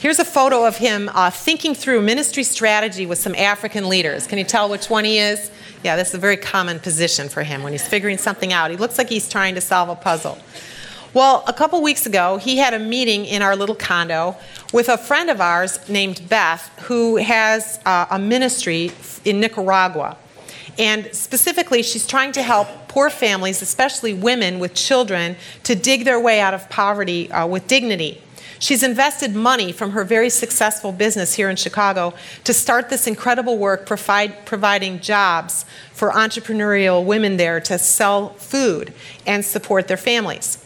Here's 0.00 0.18
a 0.18 0.24
photo 0.24 0.66
of 0.66 0.78
him 0.78 1.08
uh, 1.14 1.30
thinking 1.30 1.74
through 1.76 2.02
ministry 2.02 2.42
strategy 2.42 3.06
with 3.06 3.18
some 3.18 3.36
African 3.36 3.88
leaders. 3.88 4.26
Can 4.26 4.36
you 4.36 4.44
tell 4.44 4.68
which 4.68 4.90
one 4.90 5.04
he 5.04 5.18
is? 5.18 5.50
Yeah, 5.84 5.94
this 5.94 6.08
is 6.08 6.14
a 6.14 6.18
very 6.18 6.36
common 6.36 6.80
position 6.80 7.28
for 7.28 7.44
him 7.44 7.62
when 7.62 7.72
he's 7.72 7.86
figuring 7.86 8.18
something 8.18 8.52
out. 8.52 8.72
He 8.72 8.76
looks 8.76 8.98
like 8.98 9.08
he's 9.08 9.28
trying 9.28 9.54
to 9.54 9.60
solve 9.60 9.88
a 9.88 9.94
puzzle. 9.94 10.38
Well, 11.14 11.44
a 11.46 11.52
couple 11.52 11.82
weeks 11.82 12.06
ago, 12.06 12.38
he 12.38 12.56
had 12.56 12.72
a 12.72 12.78
meeting 12.78 13.26
in 13.26 13.42
our 13.42 13.54
little 13.54 13.74
condo 13.74 14.34
with 14.72 14.88
a 14.88 14.96
friend 14.96 15.28
of 15.28 15.42
ours 15.42 15.86
named 15.86 16.26
Beth, 16.30 16.70
who 16.84 17.16
has 17.16 17.78
uh, 17.84 18.06
a 18.10 18.18
ministry 18.18 18.92
in 19.26 19.38
Nicaragua. 19.38 20.16
And 20.78 21.14
specifically, 21.14 21.82
she's 21.82 22.06
trying 22.06 22.32
to 22.32 22.42
help 22.42 22.66
poor 22.88 23.10
families, 23.10 23.60
especially 23.60 24.14
women 24.14 24.58
with 24.58 24.72
children, 24.72 25.36
to 25.64 25.74
dig 25.74 26.06
their 26.06 26.18
way 26.18 26.40
out 26.40 26.54
of 26.54 26.70
poverty 26.70 27.30
uh, 27.30 27.46
with 27.46 27.66
dignity. 27.66 28.22
She's 28.58 28.82
invested 28.82 29.34
money 29.34 29.70
from 29.70 29.90
her 29.90 30.04
very 30.04 30.30
successful 30.30 30.92
business 30.92 31.34
here 31.34 31.50
in 31.50 31.56
Chicago 31.56 32.14
to 32.44 32.54
start 32.54 32.88
this 32.88 33.06
incredible 33.06 33.58
work, 33.58 33.84
provide, 33.84 34.46
providing 34.46 34.98
jobs 35.00 35.66
for 35.92 36.12
entrepreneurial 36.12 37.04
women 37.04 37.36
there 37.36 37.60
to 37.60 37.76
sell 37.76 38.30
food 38.30 38.94
and 39.26 39.44
support 39.44 39.88
their 39.88 39.98
families. 39.98 40.61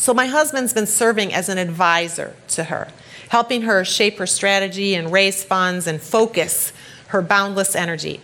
So, 0.00 0.14
my 0.14 0.24
husband's 0.24 0.72
been 0.72 0.86
serving 0.86 1.34
as 1.34 1.50
an 1.50 1.58
advisor 1.58 2.34
to 2.48 2.64
her, 2.64 2.88
helping 3.28 3.60
her 3.62 3.84
shape 3.84 4.16
her 4.16 4.26
strategy 4.26 4.94
and 4.94 5.12
raise 5.12 5.44
funds 5.44 5.86
and 5.86 6.00
focus 6.00 6.72
her 7.08 7.20
boundless 7.20 7.76
energy. 7.76 8.22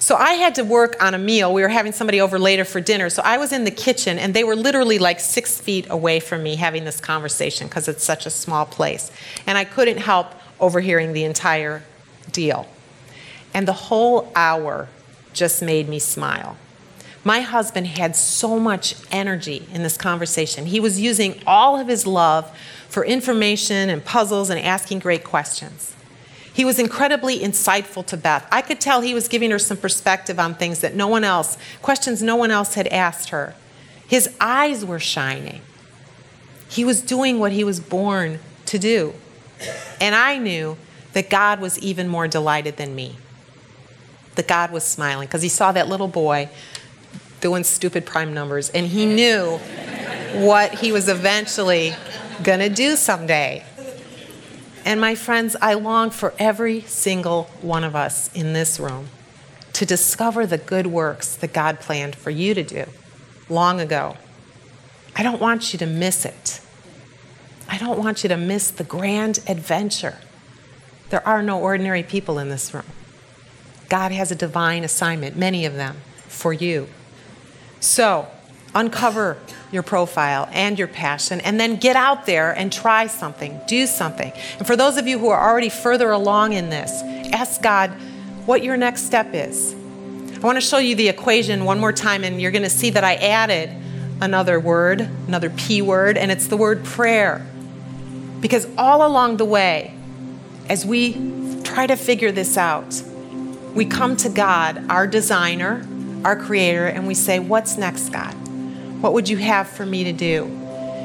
So 0.00 0.16
I 0.16 0.32
had 0.32 0.56
to 0.56 0.64
work 0.64 1.00
on 1.00 1.14
a 1.14 1.18
meal. 1.18 1.54
We 1.54 1.62
were 1.62 1.68
having 1.68 1.92
somebody 1.92 2.20
over 2.20 2.40
later 2.40 2.64
for 2.64 2.80
dinner. 2.80 3.08
So 3.08 3.22
I 3.24 3.38
was 3.38 3.52
in 3.52 3.62
the 3.62 3.70
kitchen, 3.70 4.18
and 4.18 4.34
they 4.34 4.42
were 4.42 4.56
literally 4.56 4.98
like 4.98 5.20
six 5.20 5.60
feet 5.60 5.86
away 5.88 6.18
from 6.18 6.42
me 6.42 6.56
having 6.56 6.82
this 6.82 6.98
conversation 6.98 7.68
because 7.68 7.86
it's 7.86 8.02
such 8.02 8.26
a 8.26 8.30
small 8.30 8.66
place. 8.66 9.12
And 9.46 9.56
I 9.56 9.64
couldn't 9.64 9.98
help 9.98 10.34
overhearing 10.58 11.12
the 11.12 11.22
entire 11.22 11.84
deal. 12.32 12.66
And 13.54 13.68
the 13.68 13.72
whole 13.72 14.32
hour 14.34 14.88
just 15.32 15.62
made 15.62 15.88
me 15.88 16.00
smile. 16.00 16.56
My 17.26 17.40
husband 17.40 17.88
had 17.88 18.14
so 18.14 18.56
much 18.56 18.94
energy 19.10 19.66
in 19.72 19.82
this 19.82 19.96
conversation. 19.96 20.66
He 20.66 20.78
was 20.78 21.00
using 21.00 21.42
all 21.44 21.76
of 21.76 21.88
his 21.88 22.06
love 22.06 22.56
for 22.88 23.04
information 23.04 23.90
and 23.90 24.04
puzzles 24.04 24.48
and 24.48 24.60
asking 24.60 25.00
great 25.00 25.24
questions. 25.24 25.92
He 26.52 26.64
was 26.64 26.78
incredibly 26.78 27.40
insightful 27.40 28.06
to 28.06 28.16
Beth. 28.16 28.46
I 28.52 28.62
could 28.62 28.80
tell 28.80 29.00
he 29.00 29.12
was 29.12 29.26
giving 29.26 29.50
her 29.50 29.58
some 29.58 29.76
perspective 29.76 30.38
on 30.38 30.54
things 30.54 30.82
that 30.82 30.94
no 30.94 31.08
one 31.08 31.24
else, 31.24 31.58
questions 31.82 32.22
no 32.22 32.36
one 32.36 32.52
else 32.52 32.74
had 32.74 32.86
asked 32.86 33.30
her. 33.30 33.56
His 34.06 34.32
eyes 34.40 34.84
were 34.84 35.00
shining. 35.00 35.62
He 36.68 36.84
was 36.84 37.02
doing 37.02 37.40
what 37.40 37.50
he 37.50 37.64
was 37.64 37.80
born 37.80 38.38
to 38.66 38.78
do. 38.78 39.14
And 40.00 40.14
I 40.14 40.38
knew 40.38 40.76
that 41.12 41.28
God 41.28 41.58
was 41.58 41.76
even 41.80 42.06
more 42.06 42.28
delighted 42.28 42.76
than 42.76 42.94
me. 42.94 43.16
That 44.36 44.46
God 44.46 44.70
was 44.70 44.84
smiling 44.84 45.26
because 45.26 45.42
he 45.42 45.48
saw 45.48 45.72
that 45.72 45.88
little 45.88 46.06
boy 46.06 46.50
doing 47.40 47.64
stupid 47.64 48.06
prime 48.06 48.32
numbers, 48.34 48.70
and 48.70 48.86
he 48.86 49.06
knew 49.06 49.58
what 50.34 50.74
he 50.74 50.92
was 50.92 51.08
eventually 51.08 51.94
going 52.42 52.60
to 52.60 52.68
do 52.68 52.96
someday. 52.96 53.64
And 54.84 55.00
my 55.00 55.14
friends, 55.14 55.56
I 55.60 55.74
long 55.74 56.10
for 56.10 56.34
every 56.38 56.82
single 56.82 57.44
one 57.60 57.84
of 57.84 57.96
us 57.96 58.32
in 58.34 58.52
this 58.52 58.78
room 58.78 59.08
to 59.72 59.84
discover 59.84 60.46
the 60.46 60.58
good 60.58 60.86
works 60.86 61.36
that 61.36 61.52
God 61.52 61.80
planned 61.80 62.16
for 62.16 62.30
you 62.30 62.54
to 62.54 62.62
do 62.62 62.84
long 63.48 63.80
ago. 63.80 64.16
I 65.14 65.22
don't 65.22 65.40
want 65.40 65.72
you 65.72 65.78
to 65.80 65.86
miss 65.86 66.24
it. 66.24 66.60
I 67.68 67.78
don't 67.78 67.98
want 67.98 68.22
you 68.22 68.28
to 68.28 68.36
miss 68.36 68.70
the 68.70 68.84
grand 68.84 69.40
adventure. 69.48 70.18
There 71.10 71.26
are 71.26 71.42
no 71.42 71.60
ordinary 71.60 72.02
people 72.02 72.38
in 72.38 72.48
this 72.48 72.72
room. 72.72 72.84
God 73.88 74.12
has 74.12 74.30
a 74.30 74.34
divine 74.34 74.84
assignment, 74.84 75.36
many 75.36 75.64
of 75.64 75.74
them, 75.74 75.96
for 76.28 76.52
you. 76.52 76.88
So, 77.80 78.28
uncover 78.74 79.38
your 79.72 79.82
profile 79.82 80.48
and 80.52 80.78
your 80.78 80.88
passion, 80.88 81.40
and 81.40 81.58
then 81.58 81.76
get 81.76 81.96
out 81.96 82.26
there 82.26 82.52
and 82.52 82.72
try 82.72 83.06
something, 83.06 83.58
do 83.66 83.86
something. 83.86 84.32
And 84.58 84.66
for 84.66 84.76
those 84.76 84.96
of 84.96 85.06
you 85.06 85.18
who 85.18 85.28
are 85.28 85.50
already 85.50 85.70
further 85.70 86.10
along 86.10 86.52
in 86.52 86.70
this, 86.70 86.90
ask 87.32 87.62
God 87.62 87.90
what 88.44 88.62
your 88.62 88.76
next 88.76 89.02
step 89.02 89.30
is. 89.32 89.74
I 90.36 90.38
want 90.40 90.56
to 90.56 90.60
show 90.60 90.78
you 90.78 90.94
the 90.94 91.08
equation 91.08 91.64
one 91.64 91.80
more 91.80 91.92
time, 91.92 92.22
and 92.22 92.40
you're 92.40 92.50
going 92.50 92.62
to 92.62 92.70
see 92.70 92.90
that 92.90 93.02
I 93.02 93.14
added 93.14 93.70
another 94.20 94.60
word, 94.60 95.00
another 95.26 95.50
P 95.50 95.82
word, 95.82 96.16
and 96.16 96.30
it's 96.30 96.46
the 96.46 96.56
word 96.56 96.84
prayer. 96.84 97.44
Because 98.40 98.68
all 98.76 99.06
along 99.06 99.38
the 99.38 99.44
way, 99.44 99.94
as 100.68 100.84
we 100.84 101.14
try 101.64 101.86
to 101.86 101.96
figure 101.96 102.32
this 102.32 102.56
out, 102.56 103.02
we 103.74 103.84
come 103.84 104.16
to 104.18 104.28
God, 104.28 104.90
our 104.90 105.06
designer, 105.06 105.86
our 106.26 106.34
Creator, 106.34 106.88
and 106.88 107.06
we 107.06 107.14
say, 107.14 107.38
What's 107.38 107.78
next, 107.78 108.08
God? 108.08 108.34
What 109.00 109.12
would 109.12 109.28
you 109.28 109.36
have 109.36 109.68
for 109.68 109.86
me 109.86 110.02
to 110.02 110.12
do? 110.12 110.46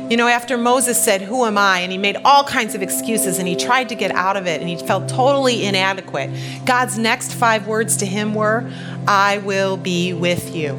You 0.09 0.17
know, 0.17 0.27
after 0.27 0.57
Moses 0.57 1.01
said, 1.01 1.21
Who 1.21 1.45
am 1.45 1.59
I? 1.59 1.81
and 1.81 1.91
he 1.91 1.99
made 1.99 2.17
all 2.25 2.43
kinds 2.43 2.73
of 2.73 2.81
excuses 2.81 3.37
and 3.37 3.47
he 3.47 3.55
tried 3.55 3.89
to 3.89 3.95
get 3.95 4.09
out 4.09 4.35
of 4.35 4.47
it 4.47 4.61
and 4.61 4.67
he 4.67 4.75
felt 4.77 5.07
totally 5.07 5.63
inadequate, 5.63 6.31
God's 6.65 6.97
next 6.97 7.35
five 7.35 7.67
words 7.67 7.97
to 7.97 8.05
him 8.07 8.33
were, 8.33 8.67
I 9.07 9.37
will 9.37 9.77
be 9.77 10.11
with 10.11 10.55
you. 10.55 10.73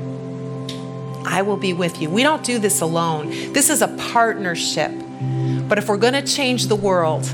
I 1.24 1.42
will 1.42 1.56
be 1.56 1.72
with 1.72 2.02
you. 2.02 2.10
We 2.10 2.24
don't 2.24 2.42
do 2.42 2.58
this 2.58 2.80
alone, 2.80 3.30
this 3.52 3.70
is 3.70 3.80
a 3.80 3.88
partnership. 4.10 4.90
But 5.68 5.78
if 5.78 5.88
we're 5.88 5.98
going 5.98 6.14
to 6.14 6.22
change 6.22 6.66
the 6.66 6.74
world, 6.74 7.32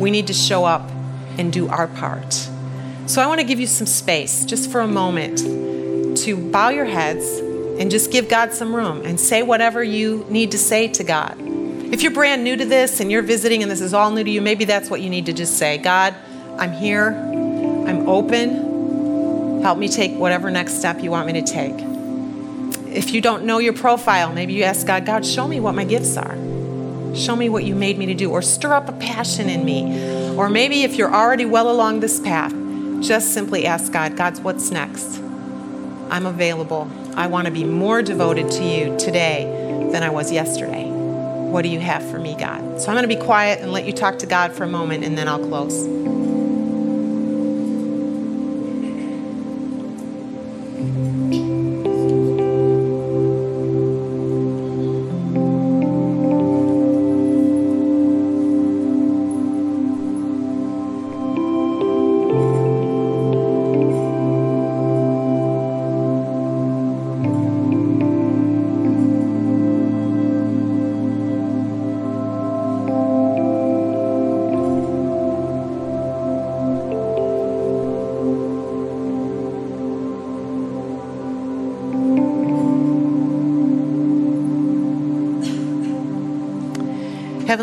we 0.00 0.10
need 0.10 0.26
to 0.26 0.34
show 0.34 0.64
up 0.64 0.90
and 1.38 1.52
do 1.52 1.68
our 1.68 1.86
part. 1.86 2.32
So 3.06 3.22
I 3.22 3.28
want 3.28 3.40
to 3.40 3.46
give 3.46 3.60
you 3.60 3.68
some 3.68 3.86
space 3.86 4.44
just 4.44 4.72
for 4.72 4.80
a 4.80 4.88
moment 4.88 5.68
to 6.24 6.36
bow 6.36 6.68
your 6.68 6.84
heads 6.84 7.38
and 7.78 7.90
just 7.90 8.10
give 8.10 8.28
God 8.28 8.52
some 8.52 8.74
room 8.74 9.02
and 9.04 9.18
say 9.18 9.42
whatever 9.42 9.82
you 9.82 10.26
need 10.28 10.50
to 10.52 10.58
say 10.58 10.88
to 10.88 11.04
God. 11.04 11.36
If 11.92 12.02
you're 12.02 12.12
brand 12.12 12.44
new 12.44 12.56
to 12.56 12.64
this 12.64 13.00
and 13.00 13.10
you're 13.10 13.22
visiting 13.22 13.62
and 13.62 13.70
this 13.70 13.80
is 13.80 13.94
all 13.94 14.10
new 14.10 14.22
to 14.22 14.30
you, 14.30 14.40
maybe 14.40 14.64
that's 14.64 14.90
what 14.90 15.00
you 15.00 15.08
need 15.08 15.26
to 15.26 15.32
just 15.32 15.56
say 15.56 15.78
God, 15.78 16.14
I'm 16.58 16.72
here, 16.72 17.10
I'm 17.10 18.08
open. 18.08 19.62
Help 19.62 19.78
me 19.78 19.88
take 19.88 20.12
whatever 20.12 20.50
next 20.50 20.74
step 20.74 21.02
you 21.02 21.10
want 21.10 21.26
me 21.26 21.40
to 21.40 21.42
take. 21.42 21.74
If 22.94 23.12
you 23.12 23.20
don't 23.20 23.44
know 23.44 23.58
your 23.58 23.72
profile, 23.72 24.32
maybe 24.32 24.52
you 24.52 24.64
ask 24.64 24.86
God, 24.86 25.06
God, 25.06 25.24
show 25.24 25.46
me 25.46 25.60
what 25.60 25.74
my 25.74 25.84
gifts 25.84 26.16
are. 26.16 26.36
Show 27.14 27.36
me 27.36 27.48
what 27.48 27.64
you 27.64 27.74
made 27.74 27.98
me 27.98 28.06
to 28.06 28.14
do, 28.14 28.30
or 28.30 28.42
stir 28.42 28.74
up 28.74 28.88
a 28.88 28.92
passion 28.92 29.48
in 29.48 29.64
me. 29.64 30.36
Or 30.36 30.48
maybe 30.48 30.82
if 30.82 30.96
you're 30.96 31.12
already 31.12 31.44
well 31.44 31.70
along 31.70 32.00
this 32.00 32.20
path, 32.20 32.52
just 33.00 33.32
simply 33.32 33.66
ask 33.66 33.92
God, 33.92 34.16
God's 34.16 34.40
what's 34.40 34.70
next? 34.70 35.20
I'm 36.10 36.26
available. 36.26 36.90
I 37.16 37.26
want 37.26 37.46
to 37.46 37.52
be 37.52 37.64
more 37.64 38.02
devoted 38.02 38.50
to 38.52 38.64
you 38.64 38.96
today 38.98 39.44
than 39.92 40.02
I 40.02 40.10
was 40.10 40.32
yesterday. 40.32 40.86
What 40.88 41.62
do 41.62 41.68
you 41.68 41.80
have 41.80 42.08
for 42.10 42.18
me, 42.18 42.36
God? 42.36 42.80
So 42.80 42.88
I'm 42.88 42.96
going 42.96 43.08
to 43.08 43.14
be 43.14 43.20
quiet 43.20 43.60
and 43.60 43.72
let 43.72 43.84
you 43.84 43.92
talk 43.92 44.18
to 44.20 44.26
God 44.26 44.52
for 44.52 44.64
a 44.64 44.68
moment, 44.68 45.04
and 45.04 45.16
then 45.16 45.28
I'll 45.28 45.38
close. 45.38 45.86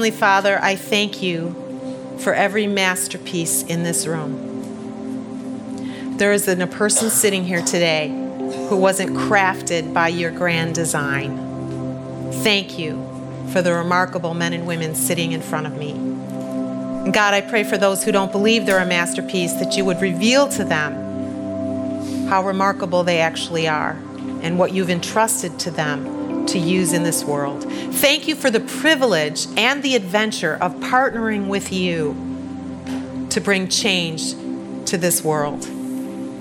Heavenly 0.06 0.20
Father, 0.20 0.60
I 0.62 0.76
thank 0.76 1.24
you 1.24 1.56
for 2.20 2.32
every 2.32 2.68
masterpiece 2.68 3.64
in 3.64 3.82
this 3.82 4.06
room. 4.06 4.38
There 6.20 6.32
isn't 6.32 6.62
a 6.62 6.68
person 6.68 7.10
sitting 7.10 7.43
here 7.43 7.64
today 7.64 8.10
who 8.70 8.78
wasn't 8.78 9.18
crafted 9.18 9.95
by 9.95 10.10
your 10.10 10.30
grand 10.30 10.76
design. 10.76 11.36
Thank 12.43 12.78
you 12.78 13.03
for 13.51 13.64
the 13.64 13.74
remarkable 13.74 14.36
men 14.36 14.53
and 14.53 14.68
women 14.68 14.93
sitting 14.93 15.32
in 15.32 15.41
front 15.41 15.66
of 15.66 15.76
me. 15.76 15.93
And 15.93 17.12
God, 17.12 17.34
I 17.34 17.41
pray 17.41 17.64
for 17.64 17.80
those 17.80 18.03
who 18.03 18.12
don't 18.12 18.32
believe 18.32 18.68
they're 18.68 18.78
a 18.78 18.86
masterpiece 18.86 19.53
that 19.53 19.76
you 19.76 19.86
would 19.86 19.99
reveal 20.01 20.47
to 20.49 20.64
them 20.64 22.28
how 22.28 22.45
remarkable 22.45 23.03
they 23.03 23.22
actually 23.22 23.68
are 23.68 23.97
and 24.43 24.60
what 24.60 24.72
you've 24.72 24.91
entrusted 24.91 25.58
to 25.62 25.72
them 25.72 26.14
to 26.48 26.60
use 26.60 26.93
in 26.93 27.04
this 27.04 27.24
world. 27.24 27.64
Thank 27.64 28.28
you 28.28 28.36
for 28.36 28.50
the 28.50 28.60
privilege 28.60 29.48
and 29.58 29.82
the 29.84 29.96
adventure 29.96 30.56
of 30.56 30.74
partnering 30.76 31.48
with 31.48 31.72
you 31.72 32.14
to 33.30 33.41
bring 33.41 33.68
change 33.68 34.34
to 34.86 34.98
this 34.98 35.24
world, 35.24 35.62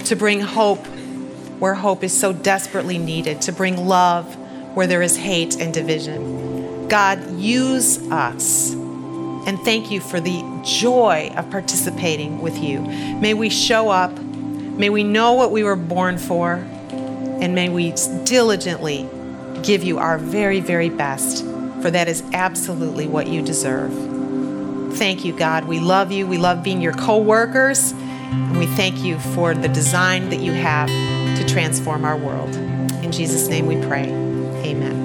to 0.06 0.14
bring 0.16 0.40
hope 0.40 0.86
where 1.58 1.74
hope 1.74 2.04
is 2.04 2.18
so 2.18 2.32
desperately 2.32 2.98
needed, 2.98 3.40
to 3.42 3.52
bring 3.52 3.86
love 3.86 4.36
where 4.76 4.86
there 4.86 5.02
is 5.02 5.16
hate 5.16 5.60
and 5.60 5.72
division. 5.72 6.88
God, 6.88 7.38
use 7.38 7.98
us. 8.10 8.72
And 8.72 9.58
thank 9.60 9.90
you 9.90 10.00
for 10.00 10.20
the 10.20 10.42
joy 10.64 11.32
of 11.36 11.50
participating 11.50 12.40
with 12.40 12.58
you. 12.58 12.80
May 12.80 13.34
we 13.34 13.50
show 13.50 13.88
up. 13.88 14.18
May 14.18 14.90
we 14.90 15.04
know 15.04 15.34
what 15.34 15.52
we 15.52 15.62
were 15.62 15.76
born 15.76 16.18
for. 16.18 16.54
And 16.54 17.54
may 17.54 17.68
we 17.68 17.92
diligently 18.24 19.08
give 19.64 19.82
you 19.82 19.98
our 19.98 20.18
very, 20.18 20.60
very 20.60 20.90
best, 20.90 21.44
for 21.82 21.90
that 21.90 22.08
is 22.08 22.22
absolutely 22.32 23.06
what 23.06 23.26
you 23.26 23.42
deserve. 23.42 23.92
Thank 24.96 25.24
you, 25.24 25.36
God. 25.36 25.64
We 25.64 25.80
love 25.80 26.12
you. 26.12 26.26
We 26.26 26.38
love 26.38 26.62
being 26.62 26.80
your 26.80 26.92
co 26.92 27.18
workers. 27.18 27.92
And 27.92 28.58
we 28.58 28.66
thank 28.66 28.98
you 29.02 29.18
for 29.18 29.54
the 29.54 29.68
design 29.68 30.30
that 30.30 30.40
you 30.40 30.52
have 30.52 30.88
to 30.88 31.44
transform 31.48 32.04
our 32.04 32.16
world. 32.16 32.54
In 33.04 33.12
Jesus' 33.12 33.48
name 33.48 33.66
we 33.66 33.76
pray. 33.86 34.08
Amen. 34.64 35.03